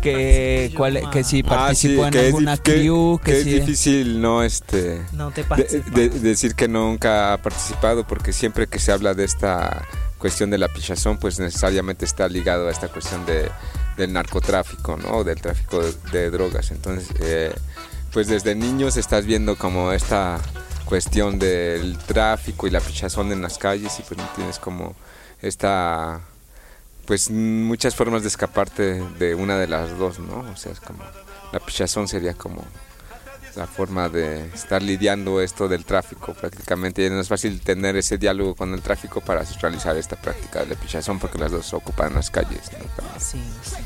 Que, 0.01 0.73
cuál- 0.75 1.09
que 1.11 1.23
si 1.23 1.43
participó 1.43 2.03
Ah, 2.03 2.07
en 2.07 2.13
que 2.13 2.19
es, 2.19 2.25
alguna 2.27 2.57
crew, 2.57 3.19
que 3.23 3.31
que, 3.31 3.37
es 3.37 3.43
si... 3.43 3.49
difícil 3.59 4.21
no 4.21 4.43
este 4.43 5.01
de- 5.91 6.09
de- 6.09 6.09
decir 6.09 6.55
que 6.55 6.67
nunca 6.67 7.33
ha 7.33 7.37
participado 7.41 8.05
porque 8.07 8.33
siempre 8.33 8.67
que 8.67 8.79
se 8.79 8.91
habla 8.91 9.13
de 9.13 9.23
esta 9.25 9.85
cuestión 10.17 10.49
de 10.49 10.57
la 10.57 10.67
pichazón 10.69 11.17
pues 11.17 11.39
necesariamente 11.39 12.05
está 12.05 12.27
ligado 12.27 12.67
a 12.67 12.71
esta 12.71 12.87
cuestión 12.87 13.25
de, 13.25 13.49
del 13.97 14.13
narcotráfico 14.13 14.97
no 14.97 15.23
del 15.23 15.39
tráfico 15.41 15.81
de, 15.81 15.93
de 16.11 16.29
drogas. 16.31 16.71
Entonces 16.71 17.07
eh, 17.21 17.53
pues 18.11 18.27
desde 18.27 18.55
niños 18.55 18.97
estás 18.97 19.25
viendo 19.25 19.55
como 19.57 19.91
esta 19.91 20.39
cuestión 20.85 21.39
del 21.39 21.97
tráfico 21.97 22.67
y 22.67 22.69
la 22.71 22.79
pichazón 22.79 23.31
en 23.31 23.41
las 23.41 23.57
calles 23.57 23.99
y 23.99 24.03
pues 24.03 24.17
no 24.17 24.27
tienes 24.35 24.59
como 24.59 24.95
esta 25.41 26.21
pues 27.05 27.29
muchas 27.29 27.95
formas 27.95 28.21
de 28.21 28.29
escaparte 28.29 29.03
de 29.19 29.35
una 29.35 29.57
de 29.57 29.67
las 29.67 29.97
dos 29.97 30.19
no 30.19 30.39
o 30.39 30.55
sea 30.55 30.71
es 30.71 30.79
como 30.79 31.03
la 31.51 31.59
pichazón 31.59 32.07
sería 32.07 32.33
como 32.33 32.63
la 33.55 33.67
forma 33.67 34.09
de 34.09 34.47
estar 34.47 34.81
lidiando 34.81 35.41
esto 35.41 35.67
del 35.67 35.85
tráfico 35.85 36.33
prácticamente. 36.33 37.05
Y 37.05 37.09
no 37.09 37.19
es 37.19 37.27
fácil 37.27 37.61
tener 37.61 37.95
ese 37.95 38.17
diálogo 38.17 38.55
con 38.55 38.73
el 38.73 38.81
tráfico 38.81 39.21
para 39.21 39.43
realizar 39.61 39.95
esta 39.97 40.15
práctica 40.15 40.61
de 40.61 40.73
la 40.73 40.75
pichazón 40.75 41.19
porque 41.19 41.37
las 41.37 41.51
dos 41.51 41.73
ocupan 41.73 42.15
las 42.15 42.31
calles. 42.31 42.71
¿no? 42.71 43.19
Sim, 43.19 43.43
sim. 43.63 43.83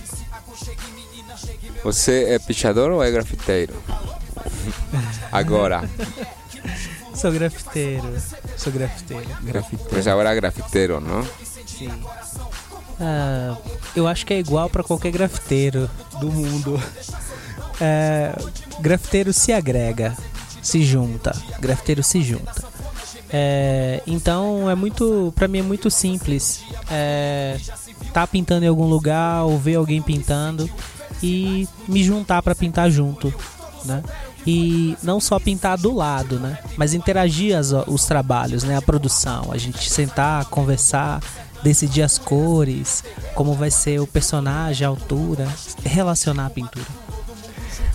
¿Você 1.84 2.34
é 2.34 2.39
pichador 2.39 2.91
ou 2.91 3.03
é 3.03 3.12
grafiteiro? 3.12 3.73
Agora. 5.32 5.88
Sou 7.13 7.32
grafiteiro. 7.32 8.03
Sou 8.58 8.73
grafiteiro. 8.73 9.27
Pues 9.89 10.08
ahora 10.08 10.34
grafiteiro, 10.34 10.99
não? 10.99 11.23
Sim. 11.65 11.91
Ah, 12.99 13.55
eu 13.95 14.07
acho 14.07 14.25
que 14.25 14.33
é 14.33 14.39
igual 14.39 14.69
para 14.69 14.83
qualquer 14.83 15.12
grafiteiro 15.12 15.89
do 16.19 16.31
mundo. 16.31 16.81
É, 17.79 18.36
grafiteiro 18.79 19.31
se 19.33 19.53
agrega, 19.53 20.15
se 20.62 20.83
junta. 20.83 21.36
Grafiteiro 21.60 22.01
se 22.03 22.21
junta. 22.21 22.65
É, 23.29 24.01
então 24.07 24.69
é 24.69 24.75
muito, 24.75 25.31
para 25.36 25.47
mim 25.47 25.60
é 25.60 25.63
muito 25.63 25.91
simples. 25.91 26.62
É, 26.89 27.57
tá 28.13 28.25
pintando 28.25 28.65
em 28.65 28.69
algum 28.69 28.88
lugar 28.88 29.43
ou 29.43 29.57
ver 29.60 29.75
alguém 29.75 30.01
pintando 30.01 30.69
e 31.21 31.67
me 31.88 32.03
juntar 32.03 32.41
para 32.41 32.55
pintar 32.55 32.89
junto, 32.89 33.33
né? 33.86 34.01
E 34.49 34.95
não 35.03 35.19
só 35.19 35.38
pintar 35.39 35.77
do 35.77 35.93
lado, 35.93 36.39
né? 36.39 36.57
Mas 36.77 36.93
interagir 36.93 37.55
as- 37.57 37.73
os 37.86 38.05
trabalhos, 38.05 38.63
né? 38.63 38.77
A 38.77 38.81
produção, 38.81 39.51
a 39.51 39.57
gente 39.57 39.89
sentar, 39.89 40.45
conversar, 40.45 41.21
decidir 41.63 42.04
as 42.04 42.17
cores, 42.17 43.04
como 43.36 43.54
vai 43.54 43.72
ser 43.72 44.00
o 44.00 44.08
personagem, 44.08 44.86
a 44.86 44.89
altura, 44.89 45.48
relacionar 45.84 46.48
a 46.48 46.50
pintura. 46.50 46.86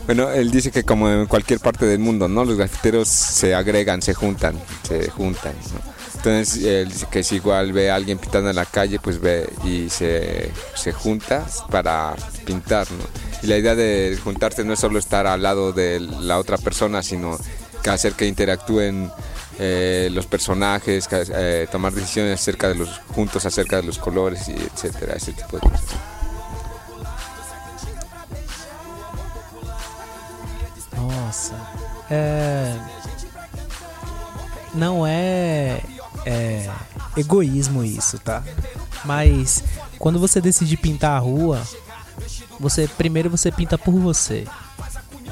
Bueno, 0.07 0.31
él 0.31 0.51
dice 0.51 0.71
que 0.71 0.83
como 0.83 1.09
en 1.09 1.27
cualquier 1.27 1.61
parte 1.61 1.87
del 1.87 2.01
mundo, 2.01 2.29
¿no? 2.29 2.45
Los 2.45 2.57
grafiteros 2.57 3.09
se 3.09 3.55
agregan, 3.55 4.03
se 4.03 4.15
juntan, 4.15 4.57
se 4.83 5.09
juntan, 5.11 5.55
¿no? 5.73 5.93
Entonces, 6.17 6.63
él 6.65 6.89
dice 6.89 7.07
que 7.11 7.23
si 7.25 7.37
igual 7.37 7.73
ve 7.73 7.91
a 7.91 7.97
alguien 7.97 8.19
pintando 8.19 8.51
en 8.51 8.57
la 8.57 8.65
calle, 8.65 9.01
pues 9.01 9.21
ve 9.21 9.49
y 9.65 9.91
se, 9.91 10.51
se 10.75 10.93
junta 10.93 11.45
para 11.71 12.15
pintar, 12.45 12.87
¿no? 12.93 13.05
Y 13.43 13.49
la 13.49 13.59
idea 13.59 13.75
de 13.75 14.19
juntarse 14.23 14.65
no 14.65 14.73
es 14.73 14.81
solo 14.81 14.99
estar 14.99 15.27
al 15.27 15.43
lado 15.43 15.73
de 15.73 15.99
la 15.99 16.39
otra 16.39 16.59
persona, 16.59 17.03
sino 17.03 17.39
que 17.83 17.91
hacer 17.91 18.13
que 18.13 18.27
interactúen 18.27 19.11
eh, 19.65 20.09
los 20.11 20.27
personajes, 20.27 21.09
eh, 21.13 21.69
tomar 21.71 21.93
decisiones 21.93 22.41
acerca 22.41 22.67
de 22.67 22.75
los 22.75 23.01
juntos, 23.15 23.47
acerca 23.47 23.77
de 23.77 23.85
los 23.85 23.97
colores 23.97 24.49
y 24.49 24.55
etcétera, 24.55 25.15
ese 25.15 25.33
tipo 25.33 25.57
de 25.57 25.69
cosas. 25.69 25.85
Nossa. 30.97 31.55
É. 32.11 32.77
Não 34.75 35.07
é, 35.07 35.81
é 36.27 36.69
egoísmo 37.17 37.85
isso, 37.85 38.19
tá? 38.19 38.43
Mas 39.05 39.63
quando 39.97 40.19
você 40.19 40.41
decide 40.41 40.77
pintar 40.77 41.13
a 41.13 41.21
rua, 41.21 41.63
você 42.59 42.89
primeiro 42.89 43.31
você 43.31 43.53
pinta 43.53 43.79
por 43.79 43.95
você, 43.95 44.45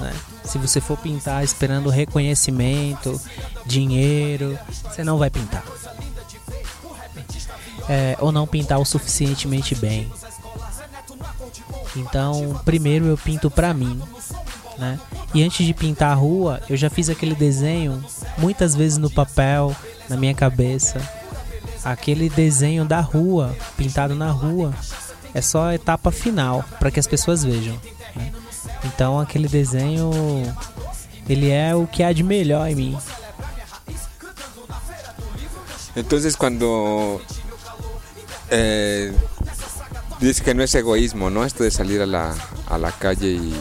né? 0.00 0.12
Se 0.50 0.58
você 0.58 0.80
for 0.80 0.98
pintar 0.98 1.44
esperando 1.44 1.88
reconhecimento, 1.88 3.20
dinheiro, 3.64 4.58
você 4.82 5.04
não 5.04 5.16
vai 5.16 5.30
pintar. 5.30 5.62
É, 7.88 8.16
ou 8.18 8.32
não 8.32 8.48
pintar 8.48 8.80
o 8.80 8.84
suficientemente 8.84 9.76
bem. 9.76 10.10
Então, 11.94 12.60
primeiro 12.64 13.06
eu 13.06 13.16
pinto 13.16 13.48
pra 13.48 13.72
mim, 13.72 14.02
né? 14.76 14.98
E 15.32 15.40
antes 15.40 15.64
de 15.64 15.72
pintar 15.72 16.10
a 16.10 16.14
rua, 16.14 16.60
eu 16.68 16.76
já 16.76 16.90
fiz 16.90 17.08
aquele 17.08 17.36
desenho 17.36 18.04
muitas 18.36 18.74
vezes 18.74 18.98
no 18.98 19.08
papel, 19.08 19.74
na 20.08 20.16
minha 20.16 20.34
cabeça. 20.34 21.00
Aquele 21.84 22.28
desenho 22.28 22.84
da 22.84 23.00
rua, 23.00 23.56
pintado 23.76 24.16
na 24.16 24.32
rua, 24.32 24.74
é 25.32 25.40
só 25.40 25.66
a 25.66 25.74
etapa 25.76 26.10
final 26.10 26.64
para 26.80 26.90
que 26.90 26.98
as 26.98 27.06
pessoas 27.06 27.44
vejam. 27.44 27.78
Então 29.00 29.18
aquele 29.18 29.48
desenho, 29.48 30.10
ele 31.26 31.48
é 31.48 31.74
o 31.74 31.86
que 31.86 32.02
há 32.02 32.12
de 32.12 32.22
melhor 32.22 32.68
em 32.68 32.74
mim. 32.74 32.98
Entonces 35.96 36.36
cuando 36.36 37.18
eh, 38.50 39.10
que 40.44 40.52
no 40.52 40.62
es 40.62 40.74
egoísmo, 40.74 41.30
¿no? 41.30 41.46
Esto 41.46 41.64
de 41.64 41.70
salir 41.70 42.02
a 42.02 42.06
la, 42.06 42.34
a 42.68 42.76
la 42.76 42.92
calle 42.92 43.28
y... 43.28 43.54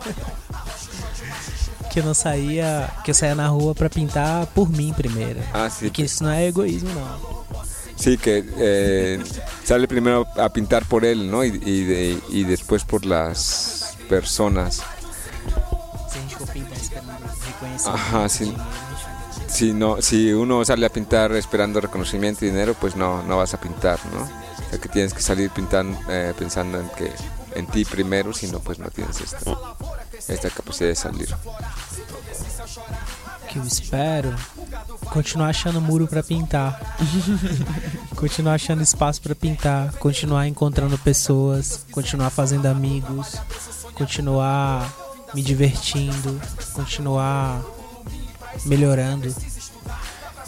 Que 1.90 2.00
eu 2.00 2.04
não 2.04 2.14
saía, 2.14 2.90
que 3.04 3.10
eu 3.10 3.14
saía 3.14 3.34
na 3.34 3.48
rua 3.48 3.74
para 3.74 3.90
pintar 3.90 4.46
por 4.46 4.68
mim 4.70 4.94
primeiro. 4.94 5.40
Ah, 5.52 5.70
E 5.80 5.90
que 5.90 6.02
isso 6.04 6.24
não 6.24 6.30
é 6.30 6.46
egoísmo 6.46 6.88
não. 6.88 7.44
sí, 7.96 8.16
que 8.16 8.44
eh, 8.56 9.20
sale 9.64 9.88
primero 9.88 10.26
a 10.36 10.48
pintar 10.50 10.84
por 10.86 11.04
él, 11.04 11.30
¿no? 11.30 11.44
Y, 11.44 11.48
y, 11.64 11.84
de- 11.84 12.18
y 12.30 12.44
después 12.44 12.84
por 12.84 13.04
las 13.06 13.96
personas. 14.08 14.82
Ajá, 17.86 18.28
gente 18.28 18.56
Si, 19.48 19.72
no, 19.72 20.00
si 20.02 20.32
uno 20.32 20.64
sale 20.64 20.86
a 20.86 20.88
pintar 20.88 21.32
esperando 21.32 21.80
reconocimiento 21.80 22.44
y 22.44 22.48
dinero, 22.50 22.74
pues 22.74 22.96
no, 22.96 23.22
no 23.22 23.38
vas 23.38 23.54
a 23.54 23.60
pintar, 23.60 23.98
¿no? 24.12 24.22
O 24.22 24.70
sea 24.70 24.78
que 24.80 24.88
tienes 24.88 25.14
que 25.14 25.20
salir 25.22 25.50
pintando, 25.50 25.98
eh, 26.08 26.32
pensando 26.38 26.80
en 26.80 26.88
que 26.90 27.12
en 27.54 27.66
ti 27.66 27.84
primero, 27.84 28.32
si 28.32 28.48
no, 28.48 28.58
pues 28.60 28.78
no 28.78 28.88
tienes 28.90 29.20
esta, 29.20 29.38
esta 30.28 30.50
capacidad 30.50 30.88
de 30.88 30.96
salir. 30.96 31.28
que 33.48 33.58
eu 33.60 33.64
espero 33.66 34.34
continuar 35.12 35.50
achando 35.50 35.80
muro 35.80 36.08
pra 36.08 36.22
pintar. 36.24 36.80
continuar 38.14 38.54
achando 38.54 38.82
espaço 38.82 39.20
pra 39.20 39.34
pintar, 39.34 39.92
continuar 39.98 40.46
encontrando 40.46 40.96
pessoas, 40.98 41.84
continuar 41.90 42.30
fazendo 42.30 42.66
amigos, 42.66 43.36
continuar 43.94 44.92
me 45.34 45.42
divertindo, 45.42 46.40
continuar 46.72 47.62
melhorando. 48.64 49.34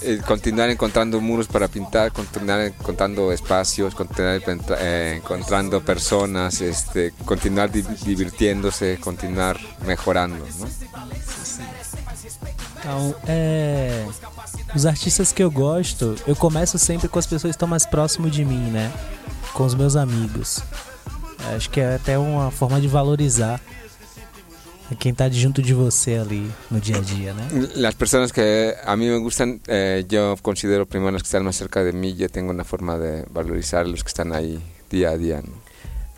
Eh, 0.02 0.18
continuar 0.26 0.68
encontrando 0.68 1.20
muros 1.22 1.46
para 1.46 1.68
pintar, 1.68 2.12
continuar 2.12 2.60
encontrando 2.66 3.32
espacios, 3.32 3.94
continuar 3.94 4.40
eh, 4.78 5.14
encontrando 5.16 5.80
personas, 5.80 6.60
este, 6.60 7.12
continuar 7.24 7.70
di- 7.70 7.80
divirtiéndose, 7.82 8.98
continuar 9.00 9.58
mejorando, 9.86 10.44
¿no? 10.58 10.66
Então, 12.86 13.12
é. 13.26 14.06
Os 14.72 14.86
artistas 14.86 15.32
que 15.32 15.42
eu 15.42 15.50
gosto, 15.50 16.14
eu 16.24 16.36
começo 16.36 16.78
sempre 16.78 17.08
com 17.08 17.18
as 17.18 17.26
pessoas 17.26 17.50
que 17.50 17.56
estão 17.56 17.66
mais 17.66 17.84
próximo 17.84 18.30
de 18.30 18.44
mim, 18.44 18.70
né? 18.70 18.92
Com 19.54 19.64
os 19.64 19.74
meus 19.74 19.96
amigos. 19.96 20.62
É, 21.50 21.56
Acho 21.56 21.68
que 21.68 21.80
é 21.80 21.96
até 21.96 22.16
uma 22.16 22.52
forma 22.52 22.80
de 22.80 22.86
valorizar 22.86 23.60
quem 25.00 25.12
tá 25.12 25.28
junto 25.28 25.60
de 25.60 25.74
você 25.74 26.14
ali 26.14 26.48
no 26.70 26.80
dia 26.80 26.98
a 26.98 27.00
dia, 27.00 27.34
né? 27.34 27.48
Las 27.74 27.96
personas 27.96 28.30
que 28.30 28.76
a 28.84 28.96
mí 28.96 29.08
me 29.08 29.18
gustan, 29.18 29.60
eh, 29.66 30.04
yo 30.08 30.36
considero 30.40 30.86
primero 30.86 31.10
las 31.10 31.22
que 31.22 31.26
están 31.26 31.44
más 31.44 31.56
cerca 31.56 31.82
de 31.82 31.92
mí, 31.92 32.14
yo 32.14 32.28
tengo 32.28 32.52
una 32.52 32.62
forma 32.62 32.96
de 32.96 33.24
valorizar 33.32 33.80
a 33.80 33.88
los 33.88 34.04
que 34.04 34.08
están 34.08 34.32
ahí 34.32 34.62
día 34.88 35.10
a 35.10 35.16
día. 35.16 35.42
¿no? 35.42 35.52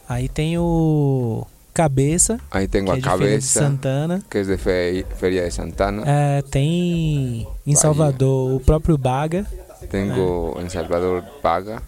Aí 0.07 0.29
tem 0.29 0.59
o 0.59 1.47
Cabeça, 1.83 2.41
Ahí 2.51 2.67
tengo 2.67 2.93
que 2.93 2.99
é 2.99 3.01
a 3.01 3.01
de 3.39 3.45
Santana. 3.45 4.21
que 4.29 4.39
es 4.41 4.49
de 4.49 4.57
Fe- 4.59 5.07
Feria 5.17 5.45
de 5.45 5.51
Santana, 5.53 6.03
É, 6.05 6.43
tem 6.43 7.47
em. 7.65 7.75
Salvador 7.77 8.55
o 8.57 8.59
próprio 8.61 8.99
Baga. 8.99 9.47
tengo 9.89 10.59
en 10.61 10.69
Salvador 10.69 11.23
Paga, 11.41 11.81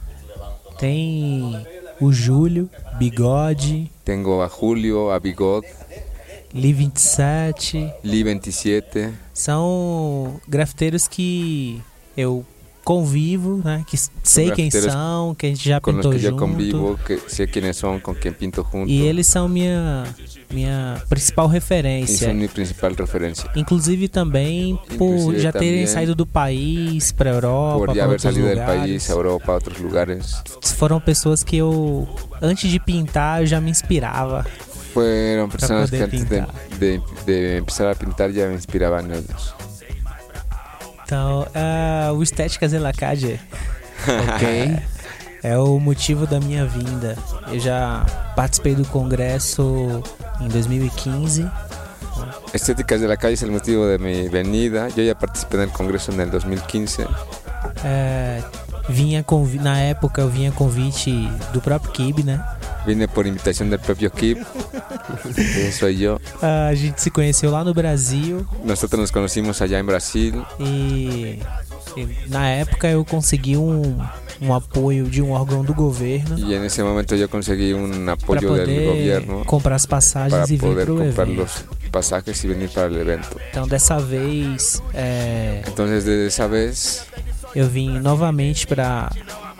Tem 0.78 1.66
o 2.00 2.12
Júlio, 2.12 2.70
Bigode. 2.98 3.90
tengo 4.04 4.40
a 4.42 4.48
Julio, 4.48 5.10
a 5.10 5.18
Bigot, 5.18 5.66
Li 6.54 6.72
27. 6.72 7.92
Li 8.04 8.22
27. 8.24 9.12
São 9.34 10.40
grafiteiros 10.48 11.06
que 11.08 11.80
eu 12.16 12.44
convivo, 12.90 13.60
né? 13.64 13.84
Que 13.86 13.96
sei 14.24 14.50
quem 14.50 14.68
são, 14.70 15.32
que 15.36 15.46
a 15.46 15.48
gente 15.50 15.68
já 15.68 15.80
pintou 15.80 16.12
junto. 16.18 16.36
convivo, 16.36 16.98
que 17.06 17.18
sé 17.28 17.46
quiénes 17.46 17.76
son, 17.76 18.00
con 18.00 18.14
quien 18.16 18.34
pinto 18.34 18.66
junto. 18.72 18.90
E 18.90 19.02
eles 19.06 19.28
são 19.28 19.48
minha, 19.48 20.04
minha 20.50 21.00
principal 21.08 21.46
referência. 21.48 22.26
son 22.28 22.34
mi 22.38 22.48
principal 22.48 22.92
referencia. 22.94 23.48
Inclusive 23.54 24.08
também 24.08 24.76
por 24.98 25.14
Inclusive 25.14 25.38
já 25.40 25.52
terem 25.52 25.86
saído 25.86 26.14
do 26.16 26.26
país 26.26 27.12
para 27.12 27.30
Europa, 27.30 27.78
Por 27.78 27.88
outros 27.90 28.22
salido 28.22 28.46
del 28.48 28.58
lugares. 28.58 28.80
país 28.80 29.08
a 29.10 29.12
Europa, 29.12 29.52
a 29.52 29.56
otros 29.56 29.78
lugares. 29.78 30.42
Foram 30.76 30.98
pessoas 31.00 31.44
que 31.44 31.58
eu 31.58 32.08
antes 32.42 32.68
de 32.70 32.80
pintar 32.80 33.42
eu 33.42 33.46
já 33.46 33.60
me 33.60 33.70
inspirava. 33.70 34.44
Fueron 34.92 35.48
personas 35.48 35.88
que 35.90 36.02
antes 36.02 36.24
de, 36.28 36.40
de- 36.80 37.00
de 37.24 37.58
empezar 37.58 37.86
a 37.88 37.94
pintar 37.94 38.32
ya 38.32 38.48
me 38.48 38.54
inspiraban 38.56 39.06
ellos. 39.12 39.54
Então, 41.10 41.44
ah, 41.56 42.12
o 42.12 42.22
Estéticas 42.22 42.72
Elacade 42.72 43.40
Ok. 44.32 44.78
é 45.42 45.58
o 45.58 45.80
motivo 45.80 46.24
da 46.24 46.38
minha 46.38 46.64
vinda. 46.64 47.18
Eu 47.48 47.58
já 47.58 48.06
participei 48.36 48.76
do 48.76 48.84
congresso 48.84 50.04
em 50.40 50.46
2015. 50.46 51.50
Estéticas 52.54 53.00
de 53.00 53.08
la 53.08 53.16
calle 53.16 53.34
es 53.34 53.42
el 53.42 53.50
motivo 53.50 53.86
de 53.86 53.98
mi 53.98 54.28
venida. 54.28 54.86
Yo 54.90 55.02
ya 55.02 55.16
participé 55.16 55.56
en 55.56 55.62
el 55.64 55.70
congreso 55.70 56.12
en 56.12 56.20
el 56.20 56.30
2015. 56.30 57.08
É, 57.84 58.40
vinha 58.88 59.24
na 59.60 59.78
época 59.78 60.20
eu 60.20 60.28
vinha 60.28 60.52
convite 60.52 61.28
do 61.52 61.60
próprio 61.60 61.90
Kib, 61.90 62.22
né? 62.22 62.40
Vine 62.86 63.08
por 63.08 63.26
invitación 63.26 63.68
del 63.68 63.80
propio 63.80 64.12
Kip, 64.12 64.46
que 65.34 65.72
soy 65.72 65.96
yo. 65.98 66.20
A 66.42 66.74
gente 66.74 67.00
se 67.00 67.10
conheceu 67.10 67.50
lá 67.50 67.64
no 67.64 67.72
Brasil 67.74 68.46
Nosotros 68.64 69.00
nos 69.00 69.10
conocimos 69.10 69.60
allá 69.62 69.78
en 69.78 69.86
Brasil 69.86 70.44
e, 70.58 71.38
e 71.96 72.08
na 72.28 72.48
época 72.48 72.88
eu 72.88 73.04
consegui 73.04 73.56
um, 73.56 73.98
um 74.40 74.54
apoio 74.54 75.04
de 75.06 75.20
um 75.22 75.32
órgão 75.32 75.62
do 75.64 75.74
governo 75.74 76.38
y 76.38 76.54
en 76.54 76.64
ese 76.64 76.82
momento 76.82 77.14
un 77.14 78.04
para 78.04 78.12
apoyo 78.12 78.54
del 78.54 78.66
poder 78.66 78.86
gobierno 78.86 79.44
comprar 79.44 79.76
as 79.76 79.86
para 79.86 79.98
passagens 79.98 80.50
e 80.50 80.56
vir 80.56 80.84
pro 80.84 80.96
comprar 80.96 81.28
evento. 81.28 81.46
pasajes 81.90 82.44
y 82.44 82.48
venir 82.48 82.70
para 82.70 82.86
el 82.86 82.96
evento. 82.96 83.36
Então 83.50 83.66
dessa 83.66 83.98
vez 83.98 84.82
é, 84.94 85.62
Entonces 85.66 86.04
desde 86.04 86.28
esa 86.28 86.46
vez 86.48 87.04
eu 87.54 87.66
vim 87.68 87.98
novamente 88.00 88.66
para 88.66 89.10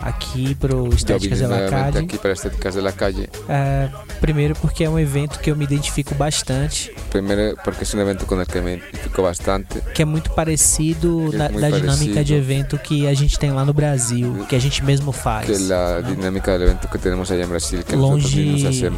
aqui 0.01 0.55
pro 0.55 0.85
yo 0.89 0.95
Estéticas 0.95 1.39
vine 1.39 1.47
nuevamente 1.49 1.73
Elacade. 1.75 1.97
aquí 2.05 2.17
para 2.17 2.31
Estéticas 2.33 2.75
de 2.75 2.81
la 2.81 2.91
Calle. 2.91 3.29
É, 3.49 3.89
primeiro 4.19 4.55
porque 4.55 4.83
é 4.83 4.89
um 4.89 4.97
evento 4.99 5.39
que 5.39 5.51
eu 5.51 5.55
me 5.55 5.63
identifico 5.65 6.15
bastante, 6.15 6.91
Primero 7.11 7.55
porque 7.63 7.83
es 7.83 7.93
un 7.93 7.99
evento 7.99 8.25
con 8.25 8.39
el 8.39 8.45
que 8.47 8.61
me 8.61 8.75
identifico 8.75 9.21
bastante, 9.21 9.81
que 9.93 10.01
é 10.01 10.05
muito 10.05 10.31
parecido 10.31 11.29
É 11.33 11.37
da, 11.37 11.49
muito 11.49 11.61
da 11.61 11.69
dinâmica 11.69 12.13
parecido. 12.13 12.23
de 12.23 12.33
evento 12.35 12.77
que 12.79 13.07
a 13.07 13.13
gente 13.13 13.37
tem 13.37 13.51
lá 13.51 13.65
no 13.65 13.73
Brasil, 13.73 14.45
que 14.47 14.55
a 14.55 14.59
gente 14.59 14.83
mesmo 14.83 15.11
faz. 15.11 15.45
que 15.45 15.57
la 15.67 16.01
dinámica 16.01 16.51
del 16.53 16.63
evento 16.69 16.87
que 16.87 16.97
tenemos 16.97 17.29
allá 17.31 17.43
en 17.43 17.49
Brasil, 17.49 17.83
que 17.83 17.95
Longe 17.95 18.89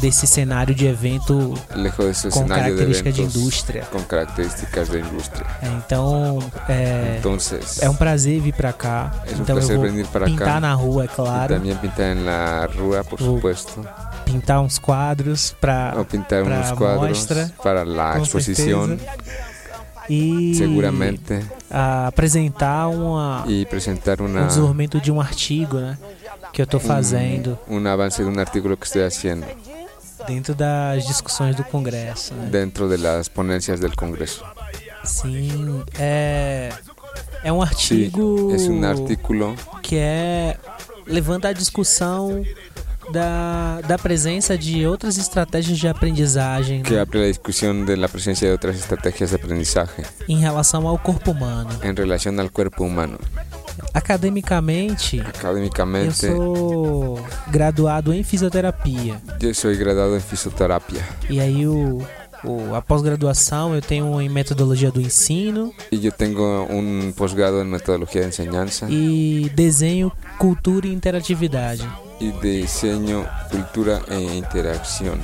desse 0.00 0.26
cenário 0.26 0.74
de 0.74 0.86
evento 0.86 1.54
de 1.76 1.90
com 1.90 2.02
escenario 2.08 2.76
de 2.76 3.12
de 3.12 3.22
indústria. 3.22 3.82
con 3.92 4.02
características 4.04 4.88
de 4.90 4.98
industria. 5.00 5.46
É, 5.62 5.68
Então, 5.80 6.38
é, 6.68 7.16
Entonces, 7.18 7.82
é 7.82 7.88
um 7.90 7.94
prazer 7.94 8.40
vir 8.40 8.54
para 8.54 8.72
cá. 8.72 9.12
es 9.26 9.32
un 9.38 9.42
então 9.42 9.60
vou 9.60 9.80
venir 9.82 10.06
para 10.06 10.26
pintar 10.44 10.60
na 10.60 10.74
rua, 10.74 11.04
é 11.04 11.08
claro. 11.08 11.54
también 11.54 11.76
pintar 11.78 12.16
en 12.16 12.24
la 12.24 12.66
rúa, 12.66 13.04
por 13.04 13.20
Uh, 13.20 13.24
supuesto. 13.24 13.84
Pintar 14.24 14.60
uns 14.60 14.78
quadros 14.78 15.54
para 15.60 15.92
pintar 16.04 16.44
para 16.44 16.56
unos 16.56 16.72
cuadros 16.72 17.08
mostra, 17.18 17.50
para 17.62 17.84
com 17.84 18.22
exposición, 18.22 18.98
e 20.08 20.54
seguramente. 20.54 21.44
a 21.70 22.08
apresentar 22.08 22.88
uma, 22.88 23.44
Y 23.46 23.64
presentar 23.66 24.20
um 24.20 24.26
una, 24.26 24.46
desenvolvimento 24.46 25.00
de 25.00 25.10
um 25.12 25.20
artigo, 25.20 25.78
né? 25.78 25.96
Que 26.52 26.62
eu 26.62 26.66
tô 26.66 26.80
fazendo 26.80 27.58
un 27.68 27.86
avance 27.86 28.22
de 28.22 28.28
un 28.28 28.38
artículo 28.38 28.76
que 28.76 28.84
estoy 28.86 29.02
haciendo 29.02 29.46
dentro 30.26 30.54
das 30.54 31.06
discussões 31.06 31.56
do 31.56 31.64
Congresso. 31.64 32.34
Né? 32.34 32.48
dentro 32.50 32.88
de 32.88 32.98
las 32.98 33.28
ponencias 33.28 33.80
del 33.80 33.94
Congreso. 33.94 34.44
Sim, 35.04 35.82
é, 35.98 36.70
é 37.42 37.52
um 37.52 37.64
Sí, 37.66 38.04
artigo 38.04 38.52
es 38.54 38.68
un 38.68 38.84
artículo 38.84 39.54
que 39.82 39.96
é 39.96 40.56
levanta 41.06 41.48
a 41.48 41.52
discussão 41.52 42.42
da, 43.12 43.80
da 43.88 43.98
presença 43.98 44.56
de 44.56 44.86
outras 44.86 45.16
estratégias 45.18 45.78
de 45.78 45.88
aprendizagem 45.88 46.82
que 46.82 46.92
né, 46.94 47.00
abre 47.00 47.18
la 47.18 47.26
discusión 47.26 47.84
de 47.84 47.96
la 47.96 48.06
presencia 48.08 48.46
de 48.48 48.54
otras 48.54 48.76
estrategias 48.76 49.30
de 49.30 49.36
aprendizaje 49.36 50.02
em 50.28 50.38
relação 50.38 50.86
ao 50.86 50.96
corpo 50.98 51.32
humano. 51.32 51.70
en 51.82 51.96
relación 51.96 52.38
al 52.38 52.50
cuerpo 52.50 52.84
humano. 52.84 53.18
Academicamente, 53.94 55.16
eu 55.18 55.26
Académicamente, 55.26 56.26
sou 56.26 57.18
graduado 57.48 58.12
em 58.12 58.22
fisioterapia. 58.22 59.20
yo 59.40 59.52
soy 59.54 59.76
graduado 59.76 60.14
en 60.14 60.20
fisioterapia 60.20 61.02
E 61.28 61.40
aí 61.40 61.66
o, 61.66 61.98
o- 62.44 62.74
a 62.74 62.80
pós-graduação 62.82 63.74
eu 63.74 63.82
tenho 63.82 64.20
em 64.20 64.28
metodologia 64.28 64.90
do 64.90 65.00
ensino 65.00 65.72
y 65.90 65.98
yo 66.00 66.10
tengo 66.12 66.64
un 66.70 67.12
posgrado 67.16 67.60
en 67.60 67.70
metodología 67.70 68.22
de 68.22 68.28
enseñanza 68.28 68.86
e 68.90 69.50
desenho, 69.54 70.10
cultura 70.38 70.86
e 70.86 70.92
interatividade. 70.92 71.82
y 72.20 72.32
diseño, 72.32 73.26
cultura 73.50 74.02
e 74.10 74.36
interacción. 74.36 75.18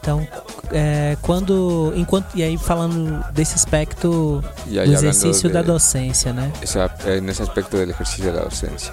Então, 0.00 0.26
é, 0.72 1.16
quando, 1.22 1.92
enquanto 1.96 2.36
e 2.36 2.42
aí 2.42 2.56
falando 2.56 3.20
desse 3.32 3.54
aspecto 3.56 4.40
do 4.64 4.80
exercício 4.92 5.48
de 5.48 5.54
da 5.54 5.62
docência, 5.62 6.32
né? 6.32 6.52
esa- 6.62 6.88
en 7.06 7.28
ese 7.28 7.42
aspecto 7.42 7.76
del 7.76 7.90
ejercicio 7.90 8.24
de 8.24 8.32
la 8.32 8.44
docencia. 8.44 8.92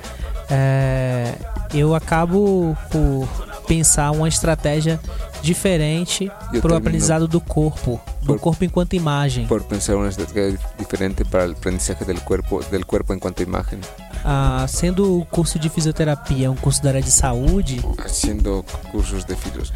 É, 0.50 1.34
eu 1.74 1.94
acabo 1.96 2.76
por 2.92 3.28
pensar 3.68 4.12
uma 4.12 4.28
estratégia 4.28 5.00
diferente 5.46 6.32
Eu 6.52 6.62
para 6.62 6.74
o 6.74 6.76
aprendizado 6.78 7.28
do 7.28 7.40
corpo, 7.40 8.02
do 8.22 8.28
por- 8.34 8.40
corpo 8.40 8.66
enquanto 8.66 8.94
imagem. 8.96 9.46
Por 9.48 9.64
pensar 9.64 9.96
una 9.96 10.10
estrategia 10.10 10.58
diferente 10.78 11.24
para 11.24 11.46
el 11.46 11.52
aprendizaje 11.52 12.04
del 12.04 12.20
cuerpo, 12.22 12.62
del 12.72 12.86
cuerpo 12.86 13.14
en 13.14 13.20
cuanto 13.20 13.42
a 13.42 13.46
imagen. 13.46 13.80
Ah, 14.24 14.66
sendo 14.68 15.20
o 15.20 15.26
curso 15.26 15.60
de 15.60 15.70
fisioterapia 15.70 16.50
um 16.50 16.56
curso 16.56 16.82
da 16.82 16.90
área 16.90 17.02
de 17.02 17.12
saúde, 17.12 17.80
Haciendo 18.04 18.66
cursos 18.92 19.24
de 19.26 19.36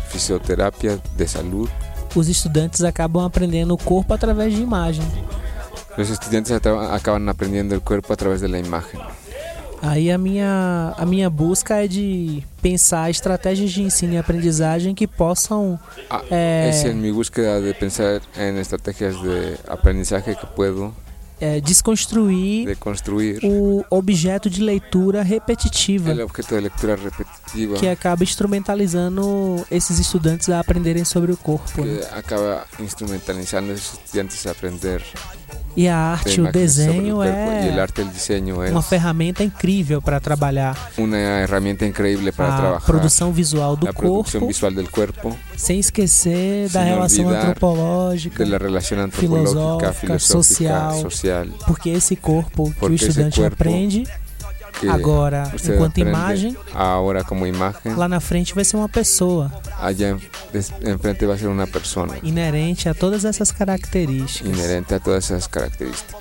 fisioterapia, 0.10 1.00
de 1.16 1.28
salud, 1.28 1.70
os 2.16 2.28
estudantes 2.28 2.82
acabam 2.84 3.24
aprendendo 3.26 3.74
o 3.76 3.78
corpo 3.78 4.14
através 4.14 4.56
de 4.56 4.62
imagem. 4.62 5.06
los 5.98 6.10
estudiantes 6.10 6.52
atra- 6.52 6.96
acaban 6.96 7.28
aprendiendo 7.30 7.76
el 7.76 7.82
cuerpo 7.82 8.14
a 8.14 8.16
través 8.16 8.42
de 8.42 8.48
la 8.48 8.58
imagen. 8.58 9.00
Aí 9.82 10.12
a 10.12 10.18
minha, 10.18 10.94
a 10.98 11.06
minha 11.06 11.30
busca 11.30 11.84
é 11.84 11.88
de 11.88 12.44
pensar 12.62 13.10
estratégias 13.10 13.72
de 13.72 13.82
ensino 13.82 14.14
e 14.14 14.18
aprendizagem 14.18 14.94
que 14.94 15.08
possam 15.08 15.80
Ah, 16.10 16.22
É. 16.30 16.70
Es 16.70 16.84
en 16.86 17.02
mi 17.02 17.12
búsqueda 17.12 17.62
de 17.62 17.74
pensar 17.74 18.22
en 18.38 18.58
estrategias 18.58 19.16
de 19.22 19.58
aprendizaje 19.68 20.36
que 20.36 20.46
puedo 20.48 20.94
é, 21.40 21.62
desconstruir 21.62 22.68
de 22.68 22.76
construir 22.76 23.40
o 23.44 23.84
objeto 23.90 24.50
de 24.50 24.62
leitura 24.62 25.24
repetitiva. 25.24 26.12
El 26.12 26.22
objeto 26.22 26.56
de 26.56 26.62
lectura 26.62 26.96
repetitiva. 26.96 27.78
Que 27.78 27.90
acaba 27.90 28.24
instrumentalizando 28.24 29.66
esses 29.72 30.00
estudantes 30.00 30.50
a 30.50 30.60
aprenderem 30.60 31.06
sobre 31.06 31.32
o 31.32 31.38
corpo. 31.38 31.84
né? 31.84 32.02
acaba 32.12 32.66
instrumentalizando 32.80 33.72
a 33.72 33.76
esos 33.76 33.94
estudiantes 34.00 34.46
a 34.48 34.52
aprender 34.52 35.04
E 35.76 35.88
a 35.88 35.98
arte, 35.98 36.42
o 36.42 36.52
desenho 36.52 37.24
el 37.24 37.30
é 37.30 37.80
arte, 37.80 38.02
el 38.02 38.12
diseño 38.12 38.64
es 38.64 38.72
uma 38.72 38.82
ferramenta 38.82 39.44
incrível 39.44 40.02
para 40.02 40.20
trabalhar 40.20 40.76
una 40.98 41.18
herramienta 41.18 41.86
increíble 41.86 42.32
para 42.32 42.54
a 42.54 42.58
trabajar 42.58 42.86
produção 42.86 43.32
visual 43.32 43.78
do 43.78 43.86
producción 43.94 44.42
corpo, 44.42 44.48
visual 44.48 44.74
del 44.74 44.90
cuerpo, 44.90 45.38
sem 45.60 45.78
esquecer 45.80 46.70
da 46.70 46.80
Sem 46.84 46.90
relação 46.94 47.30
antropológica, 47.30 48.44
antropológica, 48.44 49.12
Filosófica, 49.12 49.94
filosófica, 49.94 50.20
social. 50.20 51.02
social, 51.02 51.46
porque 51.68 51.90
esse 51.90 52.16
corpo 52.16 52.64
que 52.64 52.70
o 52.70 52.74
Porque 52.80 52.96
estudante 52.96 53.44
aprende 53.44 54.08
agora 54.90 55.52
enquanto 55.66 55.98
imagem, 56.00 56.56
ahora 56.74 57.24
como 57.26 57.46
imagen, 57.46 57.94
lá 57.98 58.08
na 58.08 58.22
frente 58.22 58.56
vai 58.56 58.64
ser 58.64 58.78
uma 58.78 58.88
pessoa 58.88 59.52
allá 59.78 60.12
en- 60.12 60.22
des- 60.54 60.72
enfrente 60.86 61.26
va 61.26 61.34
a 61.34 61.38
ser 61.38 61.48
una 61.48 61.68
persona 61.68 62.16
inerente 62.24 62.88
a 62.88 62.94
todas 62.94 63.26
essas 63.26 63.52
características. 63.52 64.48
inherente 64.58 64.94
a 64.94 65.00
todas 65.02 65.26
esas 65.26 65.46
características. 65.48 66.16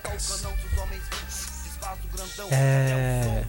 É, 2.51 3.43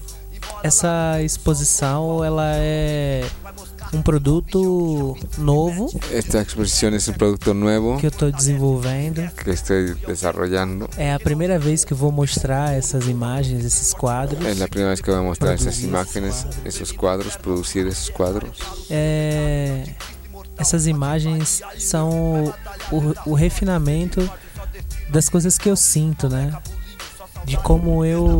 essa 0.63 1.21
exposição 1.23 2.23
ela 2.23 2.51
é 2.55 3.25
um 3.93 4.01
produto 4.01 5.17
novo 5.37 5.89
Esta 6.11 6.41
exposición 6.41 6.93
es 6.93 7.07
un 7.07 7.15
producto 7.15 7.53
nuevo 7.53 7.97
que 7.97 8.05
eu 8.05 8.11
estou 8.11 8.31
desenvolvendo. 8.31 9.21
que 9.43 9.49
estoy 9.49 9.95
desarrollando. 10.07 10.89
É 10.97 11.13
a 11.13 11.19
primeira 11.19 11.57
vez 11.57 11.83
que 11.83 11.93
vou 11.93 12.11
mostrar 12.11 12.73
essas 12.77 13.07
imagens, 13.07 13.65
esses 13.65 13.93
quadros. 13.93 14.45
Es 14.45 14.59
la 14.59 14.67
primera 14.67 14.91
vez 14.91 15.01
que 15.01 15.09
voy 15.09 15.19
a 15.19 15.23
mostrar 15.23 15.53
esas 15.53 15.77
Producir. 15.79 15.89
imágenes, 15.89 16.45
esos 16.65 16.91
cuadros, 16.91 17.35
producir 17.37 17.87
esos 17.87 18.09
cuadros. 18.09 18.59
É, 18.89 19.83
essas 20.57 20.85
imagens 20.87 21.61
são 21.79 22.53
o, 22.91 23.29
o 23.31 23.33
refinamento 23.33 24.29
das 25.09 25.29
coisas 25.29 25.57
que 25.57 25.69
eu 25.69 25.75
sinto, 25.75 26.29
né? 26.29 26.53
De 27.45 27.57
como 27.57 28.05
eu 28.05 28.37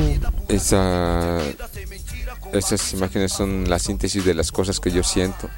Esa, 0.50 0.78
esas 2.54 2.94
imágenes 2.94 3.32
son 3.34 3.70
la 3.70 3.80
síntesis 3.80 4.24
de 4.26 4.34
las 4.34 4.52
cosas 4.52 4.80
que 4.80 4.92
yo 4.92 5.04
siento, 5.04 5.50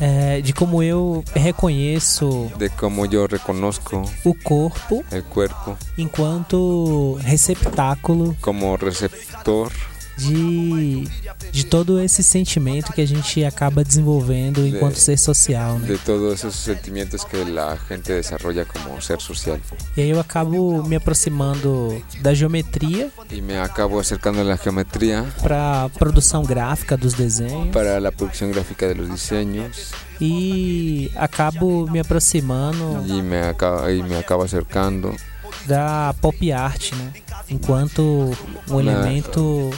é, 0.00 0.40
de 0.42 0.52
como 0.52 0.82
eu 0.82 1.24
reconheço 1.34 2.50
de 2.58 2.68
cómo 2.68 3.06
yo 3.06 3.26
reconozco 3.26 4.02
o 4.24 4.34
corpo 4.34 5.02
el 5.10 5.22
cuerpo 5.22 5.76
enquanto 5.96 7.18
receptáculo. 7.22 8.36
como 8.42 8.76
receptor 8.76 9.72
de, 10.16 11.08
de 11.52 11.64
todo 11.64 12.00
esse 12.00 12.22
sentimento 12.22 12.92
que 12.92 13.00
a 13.02 13.06
gente 13.06 13.44
acaba 13.44 13.84
desenvolvendo 13.84 14.66
enquanto 14.66 14.96
ser 14.96 15.18
social, 15.18 15.78
né? 15.78 15.88
de 15.88 15.98
todos 15.98 16.32
esos 16.34 16.54
sentimientos 16.54 17.24
que 17.24 17.44
la 17.44 17.76
gente 17.88 18.12
desarrolla 18.12 18.64
como 18.64 19.00
ser 19.02 19.20
social. 19.20 19.58
E 19.96 20.00
aí 20.02 20.10
eu 20.10 20.18
acabo 20.20 20.82
me 20.86 20.96
aproximando 20.96 22.02
da 22.22 22.32
geometria 22.34 23.10
Y 23.30 23.40
me 23.42 23.58
acabo 23.58 23.98
acercando 23.98 24.40
a 24.40 24.44
la 24.44 24.56
geometría 24.56 25.24
para 25.42 25.88
produção 25.98 26.42
gráfica 26.42 26.96
dos 26.96 27.14
desenhos 27.14 27.68
para 27.72 28.00
la 28.00 28.10
producción 28.12 28.50
gráfica 28.50 28.86
de 28.88 28.94
los 28.94 29.10
diseños 29.10 29.90
e 30.20 31.10
acabo 31.16 31.86
me 31.90 32.00
aproximando 32.00 33.04
y 33.06 33.20
me 33.22 33.40
acabo, 33.42 33.90
y 33.90 34.02
me 34.02 34.16
acabo 34.16 34.42
acercando 34.44 35.14
da 35.66 36.14
pop 36.20 36.52
art, 36.52 36.92
né? 36.92 37.12
Enquanto 37.50 38.02
um 38.70 38.80
Na- 38.80 38.92
elemento 38.92 39.70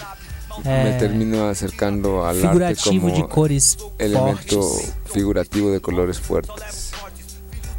me 0.65 0.91
é, 0.91 0.99
termino 0.99 1.49
acercando 1.49 2.25
al 2.25 2.37
arte 2.37 2.41
figurativo 2.49 3.07
de 3.09 3.13
como 3.15 3.29
cores 3.29 3.77
elemento 3.99 4.61
fortes. 4.63 4.93
figurativo 5.13 5.71
de 5.71 5.81
colores 5.81 6.19
fuertes. 6.19 6.91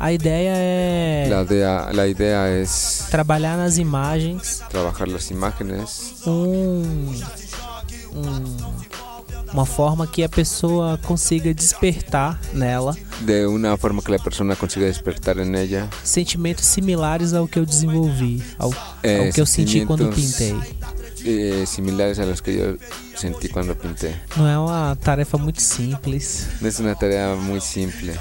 A 0.01 0.13
ideia 0.13 0.53
é 0.55 1.27
La 1.29 1.41
idea, 1.43 1.89
la 1.93 2.07
idea 2.07 2.47
es 2.49 3.05
trabalhar 3.11 3.57
nas 3.57 3.77
imagens 3.77 4.63
trabajar 4.69 5.09
las 5.09 5.29
imágenes 5.29 6.23
um, 6.25 7.11
um- 8.13 8.79
uma 9.51 9.65
forma 9.65 10.05
que 10.07 10.23
a 10.23 10.29
pessoa 10.29 10.97
consiga 10.99 11.53
despertar 11.53 12.39
nela 12.53 12.95
de 13.21 13.45
una 13.47 13.75
forma 13.77 14.01
que 14.01 14.11
la 14.11 14.19
persona 14.19 14.55
consiga 14.55 14.85
despertar 14.85 15.37
en 15.39 15.55
ella 15.55 15.89
sentimentos 16.03 16.65
similares 16.65 17.33
ao 17.33 17.47
que 17.47 17.57
eu 17.59 17.65
desenvolvi, 17.65 18.41
ao, 18.57 18.71
eh, 19.03 19.27
ao 19.27 19.33
que 19.33 19.41
eu 19.41 19.45
senti 19.45 19.85
quando 19.85 20.07
pintei. 20.13 20.55
Eh, 21.25 21.65
similares 21.65 22.19
a 22.19 22.25
los 22.25 22.41
que 22.41 22.58
yo 22.58 22.77
sentí 23.15 23.49
cuando 23.49 23.75
pinté. 23.75 24.15
Não 24.38 24.47
é 24.47 24.58
uma 24.58 24.95
tarefa 24.95 25.38
muito 25.38 25.62
simples, 25.62 26.47
No 26.62 26.67
es 26.67 26.79
una 26.79 26.95
tarea 26.95 27.36
muy 27.36 27.62
simple, 27.62 28.13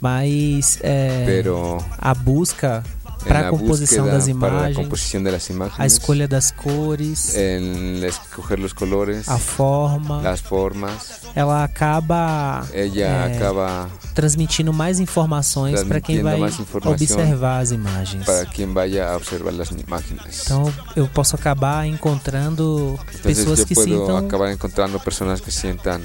mas 0.00 0.78
é, 0.82 1.24
pero 1.26 1.78
a 1.98 2.14
busca 2.14 2.82
para 3.24 3.40
la 3.42 3.48
a 3.48 3.50
composição 3.50 4.06
das 4.06 4.24
para 4.24 4.30
imagens, 4.30 4.76
composición 4.76 5.22
de 5.24 5.30
las 5.30 5.48
a 5.78 5.86
escolha 5.86 6.26
das 6.26 6.52
cores, 6.52 7.34
en 7.36 8.02
escoger 8.04 8.58
los 8.58 8.72
colores, 8.74 9.28
a 9.28 9.38
forma, 9.38 10.22
las 10.22 10.40
formas, 10.40 11.20
ela 11.34 11.64
acaba 11.64 12.66
ella 12.72 13.00
É, 13.00 13.36
acaba 13.36 13.88
transmitindo 14.14 14.72
mais 14.72 14.98
informações 15.00 15.82
para 15.84 16.00
quem 16.00 16.22
vai 16.22 16.40
observar 16.84 17.60
as 17.60 17.70
imagens. 17.72 18.24
para 18.24 18.46
quien 18.46 18.72
vaya 18.72 19.10
a 19.12 19.16
observar 19.16 19.52
las 19.52 19.70
imágenes. 19.70 20.42
Então 20.44 20.72
eu 20.96 21.06
posso 21.08 21.36
acabar 21.36 21.86
encontrando 21.86 22.98
Entonces 23.00 23.20
pessoas 23.22 23.64
que 23.64 23.74
sintam 23.74 24.16
acabar 24.16 24.50
encontrando 24.52 24.98
personas 25.00 25.40
que 25.40 25.50
sientan 25.50 26.00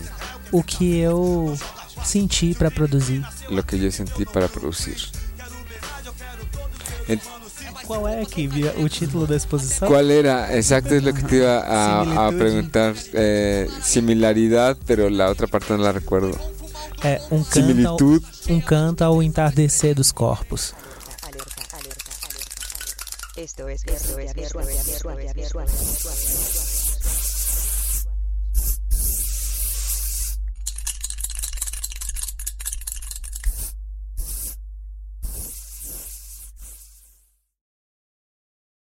o 0.51 0.63
que 0.63 0.97
eu 0.99 1.58
senti 2.04 2.54
para 2.54 2.69
produzir. 2.69 3.23
lo 3.49 3.63
que 3.63 3.78
yo 3.80 3.91
sentí 3.91 4.25
para 4.25 4.47
producir. 4.47 4.97
Qual 7.86 8.08
é, 8.08 8.26
Kivia, 8.26 8.74
o 8.80 8.89
título 8.89 9.28
da 9.28 9.36
exposição? 9.36 9.88
¿Cuál 9.88 10.10
era? 10.10 10.56
Exacto, 10.56 10.95
es 10.95 11.04
lo 11.04 11.13
que 11.13 11.21
te 11.24 11.38
iba 11.38 11.60
a, 11.60 12.28
a 12.28 12.32
preguntar. 12.32 12.95
Eh, 13.13 13.67
similaridad, 13.84 14.76
pero 14.88 15.10
la 15.10 15.30
otra 15.30 15.48
parte 15.48 15.74
no 15.74 15.84
la 15.84 15.91
recuerdo. 15.91 16.32
É 17.04 17.21
um 17.30 17.43
canto, 17.43 17.60
ao, 17.60 17.98
Similitud. 18.00 18.24
um 18.50 18.62
canto 18.62 19.04
ao 19.04 19.21
entardecer 19.21 19.93
dos 19.93 20.12
corpos. 20.12 20.74
Alerta, 21.21 21.62
alerta, 21.78 22.12
alerta. 22.24 23.41
Esto 23.41 23.69
es 23.69 23.84
visual, 23.84 24.26
visual, 24.34 24.65
visual, 24.65 25.17
visual, 25.36 25.65
visual. 25.67 26.74